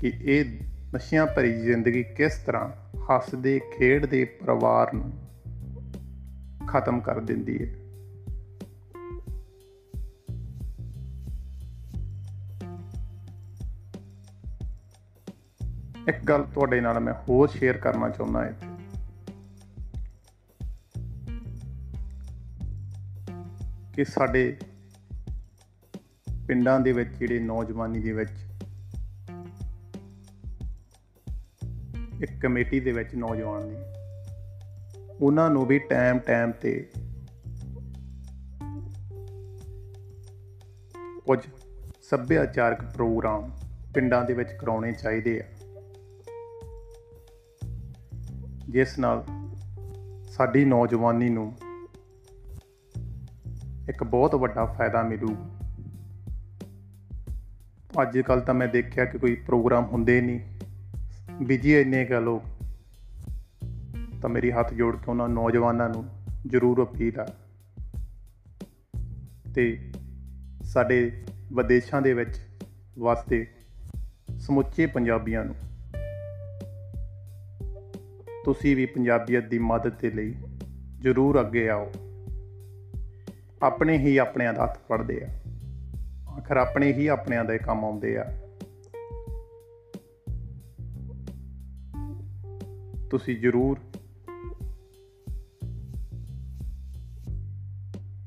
ਕਿ 0.01 0.13
ਇਹ 0.21 0.61
ਨਸ਼ਿਆਂ 0.95 1.27
ਭਰੀ 1.27 1.61
ਜ਼ਿੰਦਗੀ 1.61 2.03
ਕਿਸ 2.03 2.39
ਤਰ੍ਹਾਂ 2.39 2.99
ਹੱਸਦੇ, 2.99 3.61
ਖੇਡਦੇ, 3.79 4.25
ਪਰਿਵਾਰ 4.25 4.95
ਨੂੰ 4.95 5.13
ਖਤਮ 6.67 7.01
ਕਰ 7.01 7.21
ਦਿੰਦੀ 7.21 7.69
ਹੈ। 7.69 7.78
ਇੱਕ 16.09 16.25
ਗੱਲ 16.25 16.43
ਤੁਹਾਡੇ 16.43 16.81
ਨਾਲ 16.81 17.01
ਮੈਂ 17.01 17.15
ਹੋਰ 17.29 17.49
ਸ਼ੇਅਰ 17.49 17.79
ਕਰਨਾ 17.79 18.09
ਚਾਹੁੰਦਾ 18.09 18.45
ਇੱਥੇ। 18.47 18.67
ਕਿ 23.95 24.05
ਸਾਡੇ 24.05 24.57
ਪਿੰਡਾਂ 26.49 26.81
ਦੇ 26.81 26.93
ਵਿੱਚ 26.93 27.11
ਜਿਹੜੇ 27.17 27.39
ਨੌਜਵਾਨੀ 27.39 28.01
ਦੇ 28.01 28.13
ਵਿੱਚ 28.13 28.31
ਇੱਕ 32.23 32.41
ਕਮੇਟੀ 32.43 32.81
ਦੇ 32.81 32.93
ਵਿੱਚ 32.93 33.15
ਨੌਜਵਾਨ 33.15 33.67
ਨੇ, 33.67 33.85
ਉਹਨਾਂ 35.21 35.51
ਨੂੰ 35.51 35.67
ਵੀ 35.67 35.79
ਟਾਈਮ 35.79 36.19
ਟਾਈਮ 36.19 36.53
ਤੇ 36.53 36.91
ਕੁਝ 41.27 41.39
ਸੱਭਿਆਚਾਰਕ 42.03 42.85
ਪ੍ਰੋਗਰਾਮ 42.85 43.51
ਪਿੰਡਾਂ 43.95 44.25
ਦੇ 44.25 44.35
ਵਿੱਚ 44.35 44.53
ਕਰਾਉਣੇ 44.53 44.93
ਚਾਹੀਦੇ 44.93 45.41
ਆ। 45.41 45.58
ਜਿਸ 48.69 48.99
ਨਾਲ 48.99 49.25
ਸਾਡੀ 50.29 50.65
ਨੌਜਵਾਨੀ 50.65 51.29
ਨੂੰ 51.29 51.59
ਇੱਕ 53.89 54.05
ਬਹੁਤ 54.05 54.35
ਵੱਡਾ 54.35 54.65
ਫਾਇਦਾ 54.65 55.03
ਮਿਲੂ। 55.03 55.37
ਅੱਜ 58.03 58.19
ਕੱਲ 58.19 58.41
ਤਾਂ 58.41 58.55
ਮੈਂ 58.55 58.69
ਦੇਖਿਆ 58.69 59.05
ਕਿ 59.05 59.19
ਕੋਈ 59.19 59.35
ਪ੍ਰੋਗਰਾਮ 59.35 59.85
ਹੁੰਦੇ 59.85 60.21
ਨਹੀਂ। 60.21 60.41
ਬਿਜ਼ੀ 61.45 61.81
ਇੰਨੇ 61.81 62.05
ਕਾ 62.05 62.19
ਲੋਕ 62.19 62.43
ਤਾਂ 64.23 64.31
ਮੇਰੀ 64.31 64.51
ਹੱਥ 64.51 64.75
ਜੋੜ 64.75 64.97
ਕੇ 64.97 65.05
ਉਹਨਾਂ 65.09 65.29
ਨੌਜਵਾਨਾਂ 65.29 65.89
ਨੂੰ 65.89 66.09
ਜ਼ਰੂਰ 66.47 66.85
ਅਪੀਲ 66.85 67.21
ਆ। 67.21 67.33
ਤੇ 69.55 69.93
ਸਾਡੇ 70.63 71.25
ਵਿਦੇਸ਼ਾਂ 71.53 72.03
ਦੇ 72.03 72.15
ਵਿੱਚ 72.15 72.41
ਵਸਦੇ 72.99 73.47
ਸਮੁੱਚੇ 74.39 74.87
ਪੰਜਾਬੀਆਂ 74.87 75.45
ਨੂੰ 75.45 75.55
ਤੁਸੀਂ 78.49 78.77
ਵੀ 78.77 78.87
ਪੰਜਾਬੀਅਤ 78.87 79.45
ਦੀ 79.45 79.59
ਮਦਦ 79.59 79.99
ਦੇ 80.01 80.11
ਲਈ 80.11 80.35
ਜ਼ਰੂਰ 81.01 81.41
ਅੱਗੇ 81.41 81.69
ਆਓ। 81.69 81.91
ਆਪਣੇ 83.63 83.99
ਹੀ 83.99 84.17
ਆਪਣਿਆਂ 84.17 84.55
ਦਾ 84.55 84.63
ਹੱਥ 84.65 84.79
ਫੜਦੇ 84.79 85.21
ਆ। 85.25 85.29
ਆਖਰ 86.37 86.57
ਆਪਣੇ 86.57 86.93
ਹੀ 86.93 87.07
ਆਪਣਿਆਂ 87.07 87.45
ਦੇ 87.45 87.59
ਕੰਮ 87.59 87.85
ਆਉਂਦੇ 87.85 88.19
ਆ। 88.19 88.25
ਤੁਸੀਂ 93.11 93.37
ਜ਼ਰੂਰ 93.41 93.79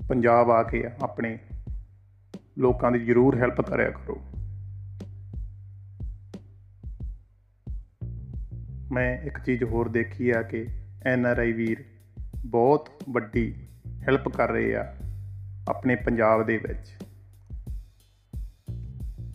ਪੰਜਾਬ 0.09 0.51
ਆ 0.51 0.63
ਕੇ 0.63 0.83
ਆਪਣੇ 1.03 1.39
ਲੋਕਾਂ 2.57 2.91
ਦੀ 2.91 2.99
ਜ਼ਰੂਰ 2.99 3.37
ਹੈਲਪ 3.37 3.61
ਕਰਿਆ 3.61 3.89
ਕਰੋ। 3.89 4.21
ਮੈਂ 8.91 9.21
ਇੱਕ 9.21 9.39
ਚੀਜ਼ 9.39 9.63
ਹੋਰ 9.63 9.87
ਦੇਖੀ 9.87 10.29
ਆ 10.29 10.41
ਕਿ 10.41 10.67
ਐਨ 11.05 11.25
ਆਰ 11.25 11.39
ਆਈ 11.39 11.51
ਵੀਰ 11.51 11.83
ਬਹੁਤ 12.45 12.89
ਵੱਡੀ 13.09 13.67
ਹੈਲਪ 14.07 14.27
ਕਰ 14.27 14.49
ਰਹੇ 14.49 14.75
ਆ 14.75 14.95
ਆਪਣੇ 15.67 15.95
ਪੰਜਾਬ 15.95 16.45
ਦੇ 16.45 16.57
ਵਿੱਚ। 16.57 17.03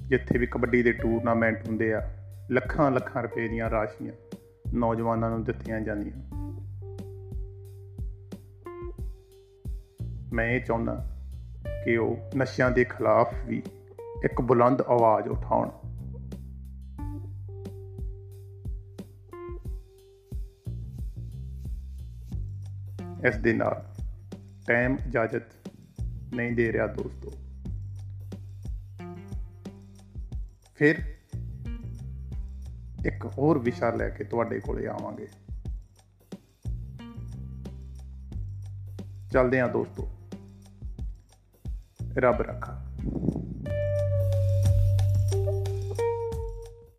ਜਿੱਥੇ 0.09 0.39
ਵੀ 0.39 0.47
ਕਬੱਡੀ 0.47 0.83
ਦੇ 0.83 0.93
ਟੂਰਨਾਮੈਂਟ 0.93 1.69
ਹੁੰਦੇ 1.69 1.95
ਆ, 1.95 2.11
ਲੱਖਾਂ 2.51 2.91
ਲੱਖਾਂ 2.91 3.23
ਰੁਪਏ 3.23 3.49
ਦੀਆਂ 3.49 3.71
ਰਾਸ਼ੀਆਂ 3.71 4.13
ਨੌਜਵਾਨਾਂ 4.75 5.31
ਨੂੰ 5.31 5.45
ਦਿੱਤੀਆਂ 5.45 5.81
ਜਾਂਦੀਆਂ। 5.81 6.19
ਮੈਂ 10.33 10.47
ਇਹ 10.47 10.61
ਚਾਹੁੰਦਾ 10.61 11.17
ਕਿ 11.85 11.97
ਉਹ 11.97 12.17
ਨਸ਼ਿਆਂ 12.37 12.71
ਦੇ 12.71 12.85
ਖਿਲਾਫ 12.85 13.35
ਵੀ 13.47 13.63
ਇੱਕ 14.25 14.41
ਬੁਲੰਦ 14.41 14.81
ਆਵਾਜ਼ 14.81 15.29
ਉਠਾਉਣ। 15.29 15.71
ਇਸ 23.27 23.37
ਦੇ 23.37 23.53
ਨਾਲ 23.53 23.95
ਟਾਈਮ 24.67 24.97
ਇਜਾਜ਼ਤ 25.07 25.43
ਨਹੀਂ 26.35 26.53
ਦੇ 26.53 26.73
ਰਿਹਾ 26.73 26.87
ਦੋਸਤੋ। 26.87 27.33
ਫਿਰ 30.75 31.17
ਇੱਕ 33.07 33.27
ਹੋਰ 33.27 33.59
ਵਿਸ਼ਾ 33.59 33.91
ਲੈ 33.91 34.09
ਕੇ 34.09 34.25
ਤੁਹਾਡੇ 34.25 34.61
ਕੋਲੇ 34.61 34.87
ਆਵਾਂਗੇ। 34.87 35.29
ਚੱਲਦੇ 39.33 39.61
ਹਾਂ 39.61 39.69
ਦੋਸਤੋ। 39.69 40.09
ਰੱਬ 42.19 42.43
ਰੱਖਾ। 42.43 42.97